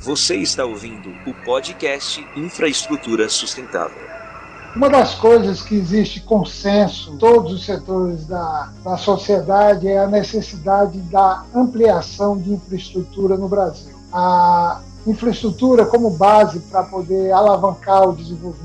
Você 0.00 0.36
está 0.36 0.64
ouvindo 0.64 1.10
o 1.26 1.34
podcast 1.44 2.24
Infraestrutura 2.36 3.28
Sustentável. 3.28 3.98
Uma 4.76 4.88
das 4.88 5.16
coisas 5.16 5.60
que 5.60 5.74
existe 5.74 6.20
consenso 6.20 7.12
em 7.12 7.16
todos 7.16 7.52
os 7.52 7.64
setores 7.64 8.24
da, 8.24 8.70
da 8.84 8.96
sociedade 8.96 9.88
é 9.88 9.98
a 9.98 10.06
necessidade 10.06 11.00
da 11.00 11.44
ampliação 11.52 12.38
de 12.38 12.52
infraestrutura 12.52 13.36
no 13.36 13.48
Brasil. 13.48 13.92
A 14.12 14.80
infraestrutura 15.04 15.84
como 15.84 16.10
base 16.10 16.60
para 16.60 16.84
poder 16.84 17.32
alavancar 17.32 18.08
o 18.08 18.16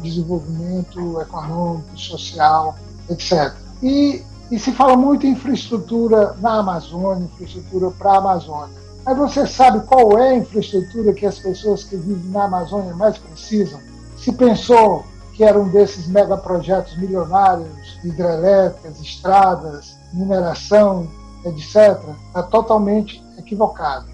desenvolvimento 0.04 1.20
econômico, 1.20 1.98
social, 1.98 2.78
etc. 3.10 3.54
E, 3.82 4.22
e 4.52 4.60
se 4.60 4.72
fala 4.72 4.96
muito 4.96 5.26
em 5.26 5.32
infraestrutura 5.32 6.36
na 6.40 6.60
Amazônia, 6.60 7.26
infraestrutura 7.26 7.90
para 7.90 8.12
a 8.12 8.18
Amazônia. 8.18 8.83
Mas 9.06 9.18
você 9.18 9.46
sabe 9.46 9.86
qual 9.86 10.18
é 10.18 10.30
a 10.30 10.36
infraestrutura 10.36 11.14
que 11.14 11.26
as 11.26 11.38
pessoas 11.40 11.84
que 11.84 11.98
vivem 11.98 12.32
na 12.32 12.46
Amazônia 12.46 12.94
mais 12.96 13.18
precisam? 13.18 13.80
Se 14.18 14.32
pensou 14.32 15.04
que 15.34 15.44
era 15.44 15.60
um 15.60 15.68
desses 15.68 16.08
megaprojetos 16.08 16.98
milionários, 16.98 18.00
hidrelétricas, 18.04 19.02
estradas, 19.02 19.98
mineração, 20.13 21.08
etc., 21.44 22.00
está 22.27 22.44
totalmente 22.44 23.24
equivocado. 23.38 24.05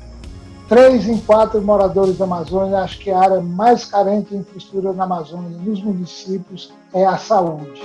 Três 0.68 1.08
em 1.08 1.18
quatro 1.18 1.62
moradores 1.62 2.18
da 2.18 2.26
Amazônia 2.26 2.80
acham 2.80 3.00
que 3.02 3.12
a 3.12 3.20
área 3.20 3.42
mais 3.42 3.86
carente 3.86 4.30
de 4.30 4.38
infraestrutura 4.38 4.94
na 4.94 5.04
Amazônia, 5.04 5.58
nos 5.58 5.84
municípios, 5.84 6.72
é 6.94 7.06
a 7.06 7.18
saúde. 7.18 7.82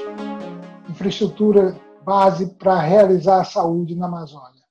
Infraestrutura 0.89 1.77
base 2.05 2.47
para 2.47 2.79
realizar 2.81 3.41
a 3.41 3.45
saúde 3.45 3.95
na 3.95 4.07
Amazônia. 4.07 4.64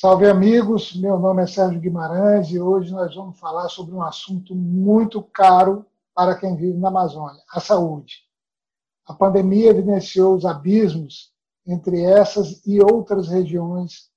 Salve 0.00 0.28
amigos, 0.28 0.94
meu 0.94 1.18
nome 1.18 1.42
é 1.42 1.46
Sérgio 1.48 1.80
Guimarães 1.80 2.52
e 2.52 2.60
hoje 2.60 2.92
nós 2.92 3.12
vamos 3.16 3.36
falar 3.36 3.68
sobre 3.68 3.96
um 3.96 4.00
assunto 4.00 4.54
muito 4.54 5.20
caro 5.20 5.84
para 6.14 6.36
quem 6.36 6.54
vive 6.54 6.78
na 6.78 6.86
Amazônia, 6.86 7.42
a 7.50 7.58
saúde. 7.58 8.18
A 9.04 9.12
pandemia 9.12 9.70
evidenciou 9.70 10.36
os 10.36 10.44
abismos 10.44 11.32
entre 11.66 12.00
essas 12.00 12.64
e 12.64 12.80
outras 12.80 13.26
regiões 13.26 14.08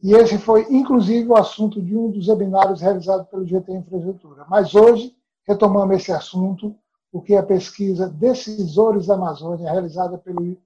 e 0.00 0.12
esse 0.12 0.38
foi 0.38 0.64
inclusive 0.70 1.28
o 1.28 1.36
assunto 1.36 1.82
de 1.82 1.96
um 1.96 2.08
dos 2.08 2.28
webinários 2.28 2.80
realizados 2.80 3.26
pelo 3.26 3.44
GT 3.44 3.72
Infraestrutura. 3.72 4.46
Mas 4.48 4.76
hoje 4.76 5.12
retomamos 5.44 5.96
esse 5.96 6.12
assunto 6.12 6.72
porque 7.10 7.34
a 7.34 7.42
pesquisa 7.42 8.08
Decisores 8.08 9.06
da 9.06 9.14
Amazônia, 9.14 9.72
realizada 9.72 10.18
pelos 10.18 10.56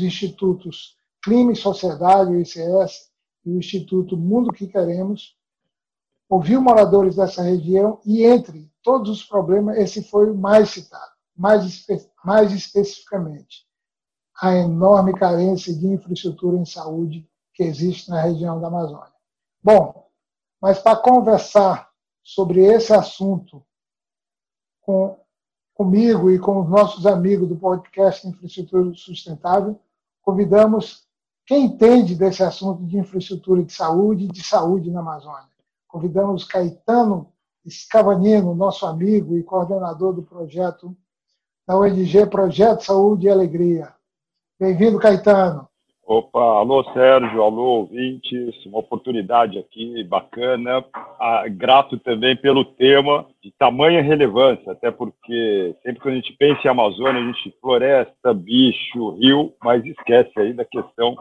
institutos 0.00 0.96
Clima 1.20 1.50
e 1.50 1.56
Sociedade, 1.56 2.30
o 2.30 2.38
ICS, 2.38 3.15
e 3.46 3.50
o 3.50 3.58
Instituto 3.58 4.16
Mundo 4.16 4.52
que 4.52 4.66
Queremos, 4.66 5.36
ouviu 6.28 6.60
moradores 6.60 7.14
dessa 7.14 7.42
região 7.42 8.00
e, 8.04 8.24
entre 8.24 8.68
todos 8.82 9.08
os 9.08 9.24
problemas, 9.24 9.78
esse 9.78 10.02
foi 10.02 10.30
o 10.30 10.34
mais 10.34 10.70
citado, 10.70 11.12
mais, 11.34 11.64
espe 11.64 12.10
mais 12.24 12.52
especificamente, 12.52 13.64
a 14.40 14.54
enorme 14.54 15.14
carência 15.14 15.72
de 15.72 15.86
infraestrutura 15.86 16.56
em 16.56 16.64
saúde 16.64 17.28
que 17.54 17.62
existe 17.62 18.10
na 18.10 18.20
região 18.20 18.60
da 18.60 18.66
Amazônia. 18.66 19.14
Bom, 19.62 20.08
mas 20.60 20.80
para 20.80 20.98
conversar 20.98 21.88
sobre 22.22 22.64
esse 22.64 22.92
assunto 22.92 23.64
com, 24.80 25.16
comigo 25.72 26.30
e 26.30 26.38
com 26.38 26.60
os 26.60 26.68
nossos 26.68 27.06
amigos 27.06 27.48
do 27.48 27.56
podcast 27.56 28.26
Infraestrutura 28.26 28.92
Sustentável, 28.94 29.78
convidamos 30.22 31.05
quem 31.46 31.66
entende 31.66 32.16
desse 32.16 32.42
assunto 32.42 32.84
de 32.84 32.98
infraestrutura 32.98 33.62
de 33.62 33.72
saúde 33.72 34.24
e 34.24 34.28
de 34.28 34.42
saúde 34.42 34.90
na 34.90 34.98
Amazônia? 34.98 35.48
Convidamos 35.86 36.42
Caetano 36.44 37.32
Scavanino, 37.68 38.52
nosso 38.52 38.84
amigo 38.84 39.38
e 39.38 39.44
coordenador 39.44 40.12
do 40.12 40.22
projeto 40.22 40.94
da 41.66 41.78
ONG 41.78 42.26
Projeto 42.26 42.84
Saúde 42.84 43.26
e 43.26 43.30
Alegria. 43.30 43.94
Bem-vindo, 44.58 44.98
Caetano. 44.98 45.68
Opa, 46.04 46.40
alô 46.40 46.84
Sérgio, 46.92 47.42
alô 47.42 47.80
ouvintes, 47.80 48.54
uma 48.66 48.78
oportunidade 48.78 49.58
aqui 49.58 50.02
bacana. 50.04 50.84
Ah, 51.18 51.44
grato 51.48 51.98
também 51.98 52.36
pelo 52.36 52.64
tema 52.64 53.26
de 53.42 53.52
tamanha 53.52 54.02
relevância, 54.02 54.70
até 54.72 54.90
porque 54.90 55.76
sempre 55.82 56.00
que 56.00 56.08
a 56.08 56.14
gente 56.14 56.32
pensa 56.34 56.60
em 56.64 56.70
Amazônia, 56.70 57.20
a 57.20 57.26
gente 57.26 57.54
floresta, 57.60 58.34
bicho, 58.34 59.10
rio, 59.16 59.52
mas 59.62 59.84
esquece 59.84 60.30
aí 60.38 60.52
da 60.52 60.64
questão 60.64 61.16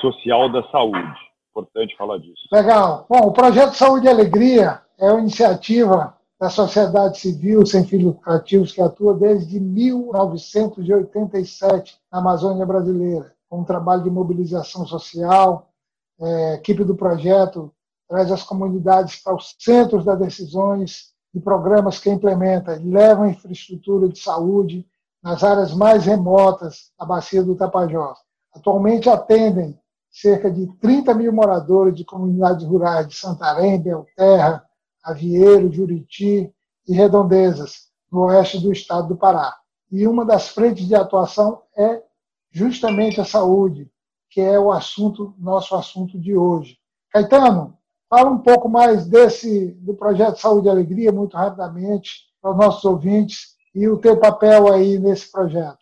social 0.00 0.50
da 0.50 0.62
saúde. 0.70 1.14
Importante 1.50 1.94
falar 1.96 2.18
disso. 2.18 2.48
Legal. 2.52 3.06
Bom, 3.08 3.28
o 3.28 3.32
projeto 3.32 3.74
Saúde 3.74 4.06
e 4.06 4.10
Alegria 4.10 4.82
é 4.98 5.10
uma 5.10 5.20
iniciativa 5.20 6.14
da 6.38 6.50
sociedade 6.50 7.18
civil 7.18 7.64
sem 7.64 7.82
fins 7.84 8.04
lucrativos 8.04 8.72
que 8.72 8.82
atua 8.82 9.14
desde 9.14 9.58
1987 9.58 11.98
na 12.12 12.18
Amazônia 12.18 12.66
brasileira, 12.66 13.32
com 13.48 13.60
um 13.60 13.64
trabalho 13.64 14.02
de 14.02 14.10
mobilização 14.10 14.86
social. 14.86 15.70
É, 16.20 16.52
a 16.52 16.56
equipe 16.56 16.84
do 16.84 16.94
projeto 16.94 17.72
traz 18.08 18.30
as 18.30 18.42
comunidades 18.42 19.22
para 19.22 19.34
os 19.34 19.54
centros 19.58 20.04
das 20.04 20.18
decisões 20.18 21.14
e 21.34 21.40
programas 21.40 21.98
que 21.98 22.10
implementa 22.10 22.80
levam 22.82 23.28
infraestrutura 23.28 24.08
de 24.08 24.18
saúde 24.18 24.86
nas 25.22 25.42
áreas 25.42 25.74
mais 25.74 26.04
remotas 26.04 26.92
da 26.98 27.04
bacia 27.04 27.42
do 27.42 27.56
Tapajós. 27.56 28.18
Atualmente 28.56 29.10
atendem 29.10 29.78
cerca 30.10 30.50
de 30.50 30.66
30 30.78 31.14
mil 31.14 31.30
moradores 31.30 31.94
de 31.94 32.04
comunidades 32.04 32.64
rurais 32.64 33.06
de 33.06 33.14
Santarém, 33.14 33.80
Belterra, 33.80 34.64
Avieiro, 35.04 35.70
Juriti 35.70 36.50
e 36.88 36.94
Redondezas, 36.94 37.90
no 38.10 38.22
oeste 38.22 38.58
do 38.58 38.72
estado 38.72 39.08
do 39.08 39.16
Pará. 39.16 39.54
E 39.92 40.06
uma 40.06 40.24
das 40.24 40.48
frentes 40.48 40.86
de 40.86 40.94
atuação 40.94 41.62
é 41.76 42.02
justamente 42.50 43.20
a 43.20 43.24
saúde, 43.24 43.90
que 44.30 44.40
é 44.40 44.58
o 44.58 44.72
assunto, 44.72 45.34
nosso 45.38 45.74
assunto 45.76 46.18
de 46.18 46.34
hoje. 46.34 46.78
Caetano, 47.12 47.76
fala 48.08 48.30
um 48.30 48.38
pouco 48.38 48.70
mais 48.70 49.06
desse 49.06 49.72
do 49.82 49.94
projeto 49.94 50.40
Saúde 50.40 50.66
e 50.66 50.70
Alegria, 50.70 51.12
muito 51.12 51.36
rapidamente, 51.36 52.26
para 52.40 52.52
os 52.52 52.56
nossos 52.56 52.84
ouvintes, 52.84 53.54
e 53.74 53.86
o 53.86 53.98
teu 53.98 54.18
papel 54.18 54.72
aí 54.72 54.98
nesse 54.98 55.30
projeto. 55.30 55.78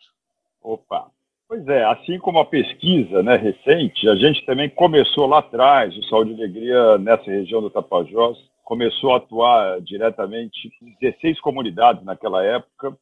Opa, 0.61 1.09
Pois 1.55 1.67
é, 1.69 1.85
assim 1.85 2.19
como 2.19 2.39
a 2.39 2.45
pesquisa 2.45 3.23
né, 3.23 3.37
recente, 3.37 4.09
a 4.09 4.15
gente 4.15 4.45
também 4.45 4.67
começou 4.67 5.25
lá 5.25 5.39
atrás, 5.39 5.95
o 5.95 6.03
Saúde 6.09 6.31
e 6.31 6.33
Alegria, 6.33 6.97
nessa 6.97 7.31
região 7.31 7.61
do 7.61 7.69
Tapajós, 7.69 8.37
começou 8.65 9.13
a 9.13 9.17
atuar 9.17 9.79
diretamente 9.79 10.69
em 10.81 10.93
16 10.99 11.39
comunidades 11.39 12.03
naquela 12.03 12.43
época, 12.43 12.97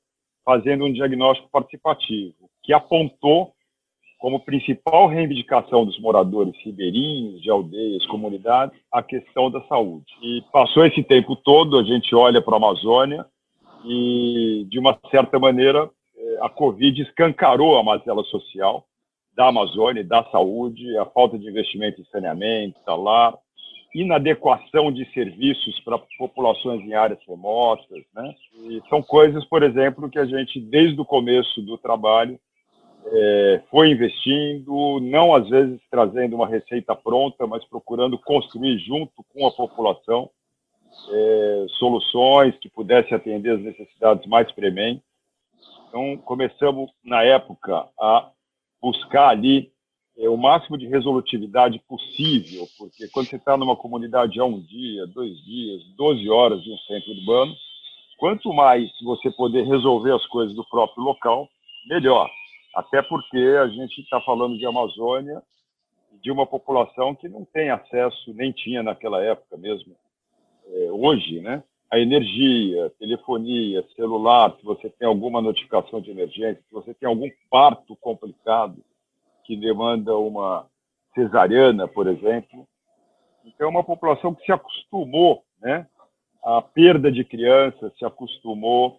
fazendo 0.46 0.86
um 0.86 0.94
diagnóstico 0.94 1.50
participativo, 1.52 2.36
que 2.62 2.72
apontou 2.72 3.54
como 4.20 4.40
principal 4.40 5.08
reivindicação 5.08 5.84
dos 5.84 6.00
moradores 6.00 6.54
ribeirinhos, 6.64 7.42
de 7.42 7.50
aldeias, 7.50 8.06
comunidades, 8.06 8.80
a 8.92 9.02
questão 9.02 9.50
da 9.50 9.62
saúde. 9.64 10.14
E 10.22 10.44
passou 10.52 10.86
esse 10.86 11.02
tempo 11.02 11.36
todo, 11.36 11.80
a 11.80 11.84
gente 11.84 12.14
olha 12.14 12.40
para 12.40 12.54
a 12.54 12.58
Amazônia 12.58 13.26
e, 13.84 14.68
de 14.70 14.78
uma 14.78 14.96
certa 15.10 15.40
maneira, 15.40 15.90
a 16.42 16.50
Covid 16.50 17.02
escancarou 17.02 17.78
a 17.78 17.84
mazela 17.84 18.24
social 18.26 18.86
da 19.36 19.48
Amazônia 19.48 20.04
da 20.04 20.24
saúde, 20.26 20.98
a 20.98 21.06
falta 21.06 21.38
de 21.38 21.48
investimento 21.48 22.00
em 22.00 22.06
saneamento, 22.06 22.80
salar, 22.86 23.36
inadequação 23.94 24.92
de 24.92 25.06
serviços 25.14 25.80
para 25.82 26.00
populações 26.18 26.82
em 26.82 26.94
áreas 26.94 27.20
remotas, 27.28 28.04
né? 28.14 28.34
E 28.56 28.82
são 28.90 29.02
coisas, 29.02 29.46
por 29.46 29.62
exemplo, 29.64 30.10
que 30.10 30.20
a 30.20 30.26
gente, 30.26 30.60
desde 30.60 31.00
o 31.00 31.06
começo 31.06 31.62
do 31.62 31.78
trabalho, 31.78 32.40
é, 33.06 33.62
foi 33.70 33.90
investindo, 33.90 35.00
não 35.02 35.36
às 35.36 35.48
vezes 35.50 35.80
trazendo 35.92 36.36
uma 36.36 36.48
receita 36.48 36.96
pronta, 36.96 37.46
mas 37.46 37.64
procurando 37.66 38.18
construir 38.18 38.80
junto 38.80 39.24
com 39.34 39.46
a 39.46 39.52
população 39.52 40.30
é, 41.12 41.66
soluções 41.80 42.56
que 42.60 42.70
pudessem 42.70 43.16
atender 43.16 43.52
as 43.52 43.62
necessidades 43.62 44.26
mais 44.28 44.52
prementes 44.52 45.04
então, 45.94 46.18
começamos, 46.18 46.90
na 47.06 47.22
época, 47.22 47.88
a 48.00 48.32
buscar 48.82 49.30
ali 49.30 49.72
é, 50.18 50.28
o 50.28 50.36
máximo 50.36 50.76
de 50.76 50.88
resolutividade 50.88 51.80
possível, 51.88 52.66
porque 52.80 53.08
quando 53.10 53.28
você 53.28 53.36
está 53.36 53.56
numa 53.56 53.76
comunidade 53.76 54.40
há 54.40 54.44
um 54.44 54.60
dia, 54.60 55.06
dois 55.06 55.38
dias, 55.46 55.84
12 55.96 56.28
horas 56.32 56.64
de 56.64 56.72
um 56.72 56.78
centro 56.80 57.12
urbano, 57.12 57.56
quanto 58.18 58.52
mais 58.52 58.90
você 59.04 59.30
poder 59.30 59.68
resolver 59.68 60.16
as 60.16 60.26
coisas 60.26 60.56
do 60.56 60.68
próprio 60.68 61.04
local, 61.04 61.48
melhor. 61.88 62.28
Até 62.74 63.04
porque 63.04 63.38
a 63.38 63.68
gente 63.68 64.02
está 64.02 64.20
falando 64.22 64.58
de 64.58 64.66
Amazônia, 64.66 65.44
de 66.24 66.32
uma 66.32 66.48
população 66.48 67.14
que 67.14 67.30
não 67.30 67.46
tem 67.46 67.70
acesso, 67.70 68.34
nem 68.34 68.52
tinha 68.52 68.82
naquela 68.82 69.24
época 69.24 69.58
mesmo, 69.58 69.96
é, 70.66 70.92
hoje, 70.92 71.40
né? 71.40 71.64
A 71.94 72.00
energia, 72.00 72.92
telefonia, 72.98 73.86
celular, 73.96 74.56
se 74.58 74.66
você 74.66 74.90
tem 74.90 75.08
alguma 75.08 75.40
notificação 75.40 76.02
de 76.02 76.10
emergência, 76.10 76.60
se 76.68 76.74
você 76.74 76.92
tem 76.92 77.08
algum 77.08 77.30
parto 77.52 77.96
complicado 77.98 78.84
que 79.44 79.56
demanda 79.56 80.18
uma 80.18 80.66
cesariana, 81.14 81.88
por 81.88 82.08
exemplo. 82.08 82.68
Então, 83.46 83.68
é 83.68 83.70
uma 83.70 83.84
população 83.84 84.34
que 84.34 84.44
se 84.44 84.52
acostumou, 84.52 85.44
né, 85.62 85.86
a 86.44 86.64
perda 86.64 87.12
de 87.12 87.24
crianças, 87.24 87.96
se 88.00 88.04
acostumou 88.04 88.98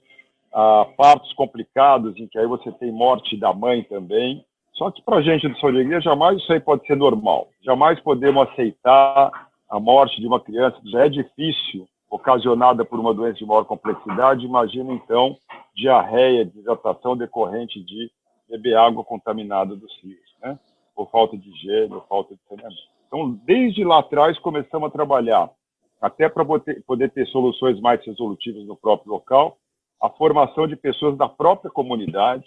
a 0.52 0.86
partos 0.96 1.32
complicados, 1.32 2.16
em 2.16 2.28
que 2.28 2.38
aí 2.38 2.46
você 2.46 2.70
tem 2.70 2.92
morte 2.92 3.36
da 3.36 3.52
mãe 3.52 3.82
também. 3.82 4.44
Só 4.74 4.92
que 4.92 5.02
para 5.02 5.16
a 5.16 5.22
gente 5.22 5.48
do 5.48 5.58
Saúde 5.58 5.78
Alegria, 5.78 6.00
jamais 6.00 6.40
isso 6.40 6.52
aí 6.52 6.60
pode 6.60 6.86
ser 6.86 6.96
normal. 6.96 7.48
Jamais 7.60 7.98
podemos 7.98 8.48
aceitar 8.48 9.50
a 9.68 9.80
morte 9.80 10.20
de 10.20 10.28
uma 10.28 10.38
criança, 10.38 10.78
já 10.84 11.06
é 11.06 11.08
difícil, 11.08 11.88
ocasionada 12.14 12.84
por 12.84 13.00
uma 13.00 13.12
doença 13.12 13.38
de 13.38 13.44
maior 13.44 13.64
complexidade. 13.64 14.46
Imagina, 14.46 14.92
então, 14.92 15.36
diarreia, 15.74 16.44
desidratação 16.44 17.16
decorrente 17.16 17.82
de 17.82 18.08
beber 18.48 18.76
água 18.76 19.02
contaminada 19.02 19.74
dos 19.74 19.92
rios, 20.00 20.36
né? 20.40 20.56
Por 20.94 21.10
falta 21.10 21.36
de 21.36 21.50
higiene, 21.50 21.92
ou 21.92 22.02
falta 22.02 22.36
de 22.36 22.40
saneamento. 22.48 22.82
Então, 23.08 23.32
desde 23.44 23.82
lá 23.82 23.98
atrás, 23.98 24.38
começamos 24.38 24.88
a 24.88 24.92
trabalhar, 24.92 25.50
até 26.00 26.28
para 26.28 26.44
poder 26.86 27.10
ter 27.10 27.26
soluções 27.26 27.80
mais 27.80 28.04
resolutivas 28.06 28.64
no 28.64 28.76
próprio 28.76 29.10
local, 29.10 29.56
a 30.00 30.08
formação 30.08 30.68
de 30.68 30.76
pessoas 30.76 31.16
da 31.16 31.28
própria 31.28 31.70
comunidade. 31.70 32.44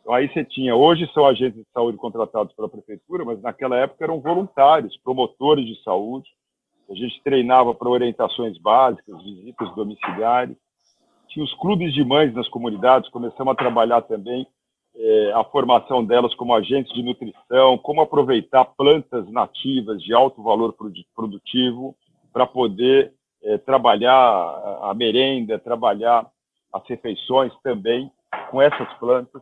Então, 0.00 0.14
aí 0.14 0.32
você 0.32 0.44
tinha, 0.44 0.76
hoje 0.76 1.10
são 1.12 1.26
agentes 1.26 1.58
de 1.58 1.66
saúde 1.72 1.98
contratados 1.98 2.54
pela 2.54 2.68
prefeitura, 2.68 3.24
mas 3.24 3.42
naquela 3.42 3.76
época 3.76 4.04
eram 4.04 4.20
voluntários, 4.20 4.96
promotores 4.98 5.66
de 5.66 5.82
saúde. 5.82 6.30
A 6.92 6.94
gente 6.94 7.22
treinava 7.24 7.74
para 7.74 7.88
orientações 7.88 8.58
básicas, 8.58 9.22
visitas 9.22 9.74
domiciliares. 9.74 10.54
Tinha 11.28 11.42
os 11.42 11.54
clubes 11.54 11.94
de 11.94 12.04
mães 12.04 12.34
nas 12.34 12.46
comunidades, 12.50 13.10
começamos 13.10 13.50
a 13.50 13.56
trabalhar 13.56 14.02
também 14.02 14.46
é, 14.94 15.32
a 15.34 15.42
formação 15.44 16.04
delas 16.04 16.34
como 16.34 16.54
agentes 16.54 16.92
de 16.92 17.02
nutrição, 17.02 17.78
como 17.78 18.02
aproveitar 18.02 18.66
plantas 18.66 19.26
nativas 19.30 20.02
de 20.02 20.12
alto 20.12 20.42
valor 20.42 20.76
produtivo 21.14 21.96
para 22.30 22.46
poder 22.46 23.14
é, 23.42 23.56
trabalhar 23.56 24.12
a 24.82 24.92
merenda, 24.94 25.58
trabalhar 25.58 26.26
as 26.74 26.86
refeições 26.86 27.54
também 27.62 28.12
com 28.50 28.60
essas 28.60 28.92
plantas, 28.98 29.40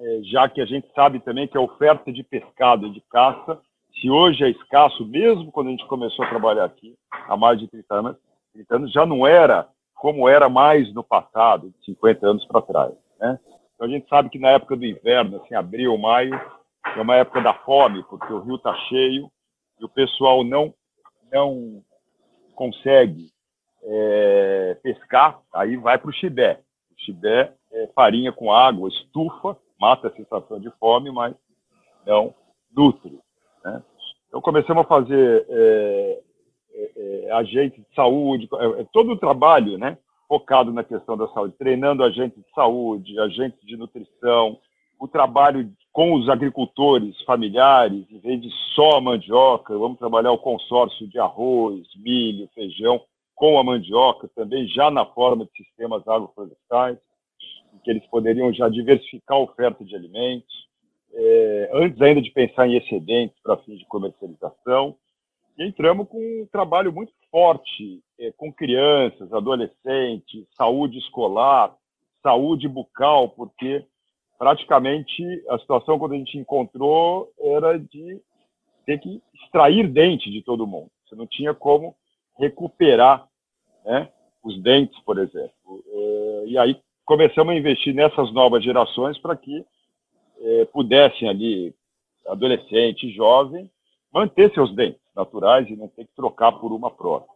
é, 0.00 0.20
já 0.22 0.48
que 0.48 0.62
a 0.62 0.64
gente 0.64 0.88
sabe 0.94 1.20
também 1.20 1.46
que 1.46 1.58
a 1.58 1.60
oferta 1.60 2.10
de 2.10 2.22
pescado 2.22 2.86
e 2.86 2.90
de 2.90 3.02
caça, 3.10 3.60
se 3.94 4.10
hoje 4.10 4.44
é 4.44 4.50
escasso, 4.50 5.04
mesmo 5.06 5.50
quando 5.50 5.68
a 5.68 5.70
gente 5.70 5.86
começou 5.86 6.24
a 6.24 6.28
trabalhar 6.28 6.64
aqui, 6.64 6.94
há 7.28 7.36
mais 7.36 7.58
de 7.58 7.68
30 7.68 7.94
anos, 7.94 8.16
30 8.52 8.76
anos 8.76 8.92
já 8.92 9.04
não 9.04 9.26
era 9.26 9.68
como 9.94 10.28
era 10.28 10.48
mais 10.48 10.92
no 10.94 11.02
passado, 11.02 11.74
50 11.84 12.26
anos 12.26 12.44
para 12.46 12.62
trás. 12.62 12.94
Né? 13.18 13.38
Então 13.74 13.86
a 13.86 13.90
gente 13.90 14.08
sabe 14.08 14.28
que 14.30 14.38
na 14.38 14.50
época 14.50 14.76
do 14.76 14.84
inverno, 14.84 15.42
assim, 15.42 15.54
abril, 15.54 15.96
maio, 15.98 16.40
é 16.96 17.00
uma 17.00 17.16
época 17.16 17.40
da 17.40 17.54
fome, 17.54 18.02
porque 18.04 18.32
o 18.32 18.40
rio 18.40 18.56
está 18.56 18.74
cheio 18.88 19.30
e 19.80 19.84
o 19.84 19.88
pessoal 19.88 20.44
não, 20.44 20.72
não 21.32 21.82
consegue 22.54 23.30
é, 23.82 24.78
pescar, 24.82 25.40
aí 25.52 25.76
vai 25.76 25.98
para 25.98 26.10
o 26.10 26.12
chibé. 26.12 26.60
O 26.92 27.00
chibé 27.00 27.52
é 27.72 27.86
farinha 27.88 28.32
com 28.32 28.52
água, 28.52 28.88
estufa, 28.88 29.56
mata 29.80 30.08
a 30.08 30.12
sensação 30.12 30.58
de 30.58 30.70
fome, 30.78 31.10
mas 31.10 31.34
não 32.06 32.34
nutre. 32.74 33.18
Né? 33.64 33.82
Então 34.28 34.40
começamos 34.40 34.84
a 34.84 34.88
fazer 34.88 35.46
é, 35.48 36.20
é, 36.74 37.24
é 37.24 37.32
agente 37.32 37.80
de 37.80 37.94
saúde, 37.94 38.48
é, 38.52 38.80
é, 38.80 38.86
todo 38.92 39.12
o 39.12 39.18
trabalho 39.18 39.78
né, 39.78 39.96
focado 40.28 40.72
na 40.72 40.84
questão 40.84 41.16
da 41.16 41.28
saúde, 41.28 41.54
treinando 41.58 42.04
agentes 42.04 42.38
de 42.38 42.50
saúde, 42.54 43.18
agentes 43.18 43.60
de 43.64 43.76
nutrição, 43.76 44.58
o 45.00 45.08
trabalho 45.08 45.70
com 45.92 46.14
os 46.14 46.28
agricultores 46.28 47.20
familiares, 47.22 48.04
em 48.10 48.18
vez 48.18 48.40
de 48.42 48.50
só 48.74 48.98
a 48.98 49.00
mandioca, 49.00 49.76
vamos 49.76 49.98
trabalhar 49.98 50.32
o 50.32 50.38
consórcio 50.38 51.08
de 51.08 51.18
arroz, 51.18 51.86
milho, 51.96 52.48
feijão, 52.54 53.00
com 53.34 53.58
a 53.58 53.64
mandioca, 53.64 54.28
também 54.34 54.66
já 54.68 54.90
na 54.90 55.06
forma 55.06 55.44
de 55.44 55.52
sistemas 55.64 56.06
agroflorestais, 56.06 56.98
em 57.72 57.78
que 57.78 57.90
eles 57.90 58.06
poderiam 58.06 58.52
já 58.52 58.68
diversificar 58.68 59.38
a 59.38 59.40
oferta 59.40 59.84
de 59.84 59.94
alimentos, 59.94 60.67
é, 61.14 61.70
antes 61.72 62.00
ainda 62.00 62.20
de 62.20 62.30
pensar 62.30 62.66
em 62.66 62.76
excedentes 62.76 63.36
para 63.42 63.56
fins 63.58 63.78
de 63.78 63.86
comercialização. 63.86 64.96
E 65.58 65.66
entramos 65.66 66.08
com 66.08 66.18
um 66.18 66.46
trabalho 66.50 66.92
muito 66.92 67.12
forte 67.30 68.00
é, 68.18 68.32
com 68.32 68.52
crianças, 68.52 69.32
adolescentes, 69.32 70.46
saúde 70.56 70.98
escolar, 70.98 71.74
saúde 72.22 72.68
bucal, 72.68 73.28
porque 73.30 73.84
praticamente 74.38 75.22
a 75.48 75.58
situação 75.58 75.98
quando 75.98 76.14
a 76.14 76.18
gente 76.18 76.38
encontrou 76.38 77.28
era 77.40 77.78
de 77.78 78.20
ter 78.86 78.98
que 78.98 79.20
extrair 79.34 79.88
dente 79.88 80.30
de 80.30 80.42
todo 80.42 80.66
mundo. 80.66 80.90
Você 81.06 81.16
não 81.16 81.26
tinha 81.26 81.52
como 81.52 81.96
recuperar 82.38 83.26
né, 83.84 84.08
os 84.42 84.60
dentes, 84.62 84.98
por 85.00 85.18
exemplo. 85.18 85.84
É, 85.86 86.44
e 86.46 86.58
aí 86.58 86.80
começamos 87.04 87.52
a 87.52 87.56
investir 87.56 87.94
nessas 87.94 88.32
novas 88.32 88.62
gerações 88.62 89.18
para 89.18 89.36
que 89.36 89.64
é, 90.40 90.64
pudessem 90.66 91.28
ali, 91.28 91.74
adolescente, 92.26 93.10
jovem, 93.10 93.70
manter 94.12 94.52
seus 94.52 94.74
dentes 94.74 95.00
naturais 95.14 95.68
e 95.68 95.76
não 95.76 95.88
ter 95.88 96.04
que 96.04 96.14
trocar 96.14 96.52
por 96.52 96.72
uma 96.72 96.90
prótese. 96.90 97.32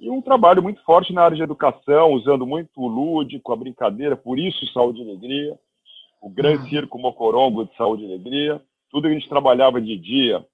E 0.00 0.10
um 0.10 0.22
trabalho 0.22 0.62
muito 0.62 0.82
forte 0.82 1.12
na 1.12 1.22
área 1.22 1.36
de 1.36 1.42
educação, 1.42 2.12
usando 2.12 2.46
muito 2.46 2.70
o 2.76 2.88
lúdico, 2.88 3.52
a 3.52 3.56
brincadeira, 3.56 4.16
por 4.16 4.38
isso 4.38 4.66
Saúde 4.72 5.00
e 5.00 5.02
Alegria, 5.02 5.58
o 6.22 6.28
grande 6.28 6.62
uhum. 6.64 6.68
circo 6.68 6.98
Mocorongo 6.98 7.66
de 7.66 7.76
Saúde 7.76 8.04
e 8.04 8.06
Alegria, 8.06 8.62
tudo 8.90 9.02
que 9.02 9.14
a 9.14 9.18
gente 9.18 9.28
trabalhava 9.28 9.80
de 9.80 9.96
dia, 9.96 10.44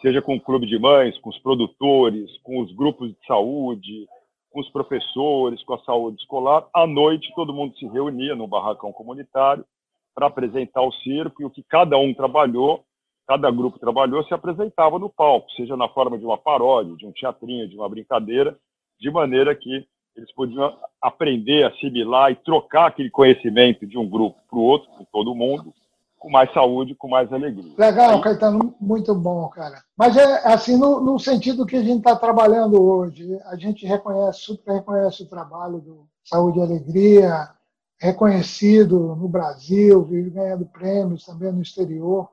seja 0.00 0.20
com 0.20 0.34
o 0.34 0.40
clube 0.40 0.66
de 0.66 0.78
mães, 0.78 1.16
com 1.18 1.30
os 1.30 1.38
produtores, 1.38 2.36
com 2.42 2.60
os 2.60 2.72
grupos 2.72 3.10
de 3.10 3.26
saúde, 3.26 4.06
com 4.50 4.60
os 4.60 4.68
professores, 4.70 5.62
com 5.62 5.74
a 5.74 5.78
saúde 5.84 6.20
escolar. 6.20 6.66
À 6.74 6.86
noite, 6.86 7.32
todo 7.34 7.54
mundo 7.54 7.76
se 7.78 7.86
reunia 7.86 8.34
no 8.34 8.46
barracão 8.46 8.92
comunitário 8.92 9.64
para 10.14 10.26
apresentar 10.26 10.82
o 10.82 10.92
circo 10.92 11.42
e 11.42 11.44
o 11.44 11.50
que 11.50 11.62
cada 11.62 11.96
um 11.98 12.12
trabalhou, 12.14 12.84
cada 13.26 13.50
grupo 13.50 13.78
trabalhou, 13.78 14.24
se 14.24 14.34
apresentava 14.34 14.98
no 14.98 15.08
palco, 15.08 15.50
seja 15.52 15.76
na 15.76 15.88
forma 15.88 16.18
de 16.18 16.24
uma 16.24 16.38
paródia, 16.38 16.96
de 16.96 17.06
um 17.06 17.12
teatrinho, 17.12 17.68
de 17.68 17.76
uma 17.76 17.88
brincadeira, 17.88 18.56
de 19.00 19.10
maneira 19.10 19.54
que 19.54 19.86
eles 20.14 20.32
podiam 20.34 20.76
aprender, 21.00 21.64
assimilar 21.64 22.30
e 22.30 22.36
trocar 22.36 22.86
aquele 22.86 23.10
conhecimento 23.10 23.86
de 23.86 23.96
um 23.96 24.08
grupo 24.08 24.38
para 24.48 24.58
o 24.58 24.62
outro, 24.62 24.90
com 24.90 25.04
todo 25.04 25.34
mundo, 25.34 25.72
com 26.18 26.30
mais 26.30 26.52
saúde, 26.52 26.94
com 26.94 27.08
mais 27.08 27.32
alegria. 27.32 27.72
Legal, 27.76 28.16
Aí... 28.16 28.20
Caetano, 28.20 28.74
muito 28.80 29.14
bom, 29.14 29.48
cara. 29.48 29.82
Mas 29.96 30.16
é 30.16 30.46
assim, 30.46 30.76
no, 30.78 31.00
no 31.00 31.18
sentido 31.18 31.66
que 31.66 31.76
a 31.76 31.82
gente 31.82 31.98
está 31.98 32.14
trabalhando 32.14 32.80
hoje, 32.80 33.36
a 33.46 33.56
gente 33.56 33.84
reconhece, 33.84 34.40
super 34.40 34.74
reconhece 34.74 35.22
o 35.22 35.28
trabalho 35.28 35.78
do 35.78 36.06
Saúde 36.24 36.60
e 36.60 36.62
Alegria, 36.62 37.48
reconhecido 38.02 39.14
no 39.14 39.28
Brasil, 39.28 40.02
vive 40.02 40.30
ganhando 40.30 40.66
prêmios 40.66 41.24
também 41.24 41.52
no 41.52 41.62
exterior, 41.62 42.28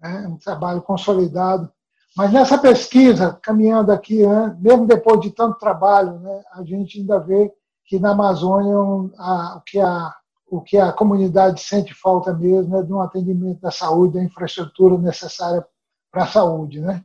né? 0.00 0.28
um 0.28 0.36
trabalho 0.36 0.80
consolidado. 0.82 1.68
Mas 2.16 2.32
nessa 2.32 2.56
pesquisa, 2.56 3.36
caminhando 3.42 3.90
aqui, 3.90 4.24
né, 4.24 4.56
mesmo 4.60 4.86
depois 4.86 5.20
de 5.20 5.32
tanto 5.32 5.58
trabalho, 5.58 6.20
né, 6.20 6.44
a 6.52 6.62
gente 6.62 7.00
ainda 7.00 7.18
vê 7.18 7.52
que 7.84 7.98
na 7.98 8.12
Amazônia 8.12 9.12
a, 9.18 9.56
o 9.56 9.60
que 9.62 9.80
a 9.80 10.14
o 10.46 10.60
que 10.60 10.76
a 10.76 10.92
comunidade 10.92 11.60
sente 11.60 11.92
falta 11.92 12.32
mesmo 12.32 12.76
é 12.76 12.82
de 12.82 12.92
um 12.92 13.00
atendimento 13.00 13.60
da 13.60 13.72
saúde, 13.72 14.14
da 14.14 14.22
infraestrutura 14.22 14.96
necessária 14.98 15.66
para 16.12 16.22
a 16.22 16.28
saúde. 16.28 16.80
Né? 16.80 17.02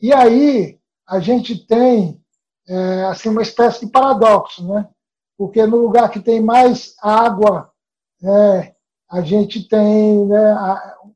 E 0.00 0.10
aí 0.10 0.78
a 1.06 1.20
gente 1.20 1.66
tem 1.66 2.18
é, 2.66 3.04
assim 3.04 3.28
uma 3.28 3.42
espécie 3.42 3.84
de 3.84 3.92
paradoxo, 3.92 4.66
né? 4.66 4.88
Porque 5.38 5.64
no 5.64 5.76
lugar 5.76 6.10
que 6.10 6.18
tem 6.18 6.42
mais 6.42 6.96
água, 7.00 7.70
né, 8.20 8.74
a 9.08 9.20
gente 9.20 9.68
tem 9.68 10.26
né, 10.26 10.56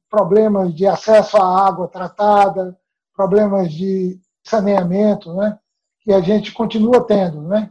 problemas 0.08 0.72
de 0.72 0.86
acesso 0.86 1.36
à 1.36 1.66
água 1.66 1.88
tratada, 1.88 2.78
problemas 3.14 3.72
de 3.72 4.20
saneamento, 4.44 5.34
né, 5.34 5.58
que 6.00 6.12
a 6.12 6.20
gente 6.20 6.52
continua 6.52 7.04
tendo. 7.04 7.42
Né? 7.42 7.68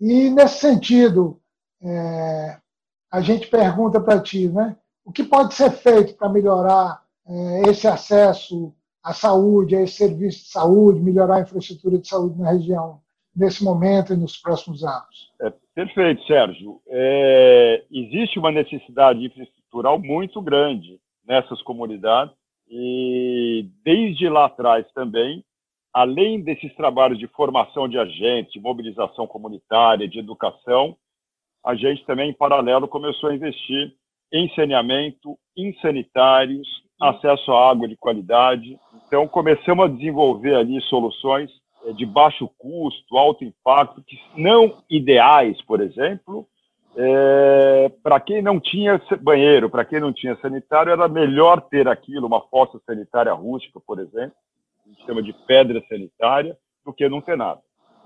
E, 0.00 0.30
nesse 0.30 0.60
sentido, 0.60 1.38
é, 1.82 2.58
a 3.10 3.20
gente 3.20 3.46
pergunta 3.48 4.00
para 4.00 4.20
ti, 4.20 4.48
né? 4.48 4.76
O 5.04 5.12
que 5.12 5.22
pode 5.22 5.52
ser 5.54 5.70
feito 5.70 6.14
para 6.14 6.28
melhorar 6.28 7.02
é, 7.26 7.62
esse 7.68 7.86
acesso 7.86 8.72
à 9.02 9.12
saúde, 9.12 9.76
a 9.76 9.82
esse 9.82 9.96
serviço 9.96 10.44
de 10.44 10.50
saúde, 10.50 11.00
melhorar 11.00 11.36
a 11.36 11.40
infraestrutura 11.40 11.98
de 11.98 12.08
saúde 12.08 12.38
na 12.38 12.52
região 12.52 13.00
nesse 13.34 13.64
momento 13.64 14.12
e 14.12 14.16
nos 14.16 14.36
próximos 14.36 14.84
anos? 14.84 15.32
É, 15.42 15.52
perfeito, 15.74 16.24
Sérgio. 16.26 16.80
É, 16.88 17.84
existe 17.90 18.38
uma 18.38 18.50
necessidade 18.50 19.24
infraestrutural 19.24 19.98
muito 19.98 20.40
grande 20.40 20.98
nessas 21.26 21.62
comunidades 21.62 22.34
e 22.68 23.66
desde 23.84 24.28
lá 24.28 24.46
atrás 24.46 24.86
também, 24.92 25.44
além 25.92 26.40
desses 26.40 26.74
trabalhos 26.74 27.18
de 27.18 27.26
formação 27.28 27.88
de 27.88 27.98
agentes, 27.98 28.52
de 28.52 28.60
mobilização 28.60 29.26
comunitária, 29.26 30.08
de 30.08 30.18
educação, 30.18 30.96
a 31.64 31.74
gente 31.74 32.04
também, 32.04 32.30
em 32.30 32.34
paralelo, 32.34 32.88
começou 32.88 33.30
a 33.30 33.34
investir 33.34 33.94
em 34.32 34.48
saneamento, 34.54 35.38
em 35.56 35.72
sanitários, 35.80 36.66
acesso 37.00 37.52
à 37.52 37.70
água 37.70 37.86
de 37.86 37.96
qualidade. 37.96 38.78
Então, 39.06 39.28
começamos 39.28 39.84
a 39.84 39.88
desenvolver 39.88 40.54
ali 40.54 40.80
soluções 40.82 41.50
de 41.92 42.06
baixo 42.06 42.48
custo, 42.58 43.16
alto 43.16 43.44
impacto, 43.44 44.02
que 44.02 44.18
não 44.36 44.82
ideais, 44.88 45.60
por 45.62 45.80
exemplo, 45.80 46.46
é, 46.96 47.90
para 48.02 48.20
quem 48.20 48.42
não 48.42 48.60
tinha 48.60 49.00
banheiro, 49.20 49.70
para 49.70 49.84
quem 49.84 49.98
não 49.98 50.12
tinha 50.12 50.36
sanitário, 50.36 50.92
era 50.92 51.08
melhor 51.08 51.60
ter 51.62 51.88
aquilo, 51.88 52.26
uma 52.26 52.40
fossa 52.42 52.78
sanitária 52.86 53.32
rústica, 53.32 53.80
por 53.80 53.98
exemplo, 53.98 54.36
a 54.84 54.88
gente 54.88 55.04
chama 55.06 55.22
de 55.22 55.32
pedra 55.46 55.82
sanitária, 55.88 56.56
do 56.84 56.92
que 56.92 57.08
não 57.08 57.20
ter 57.20 57.36
nada. 57.36 57.60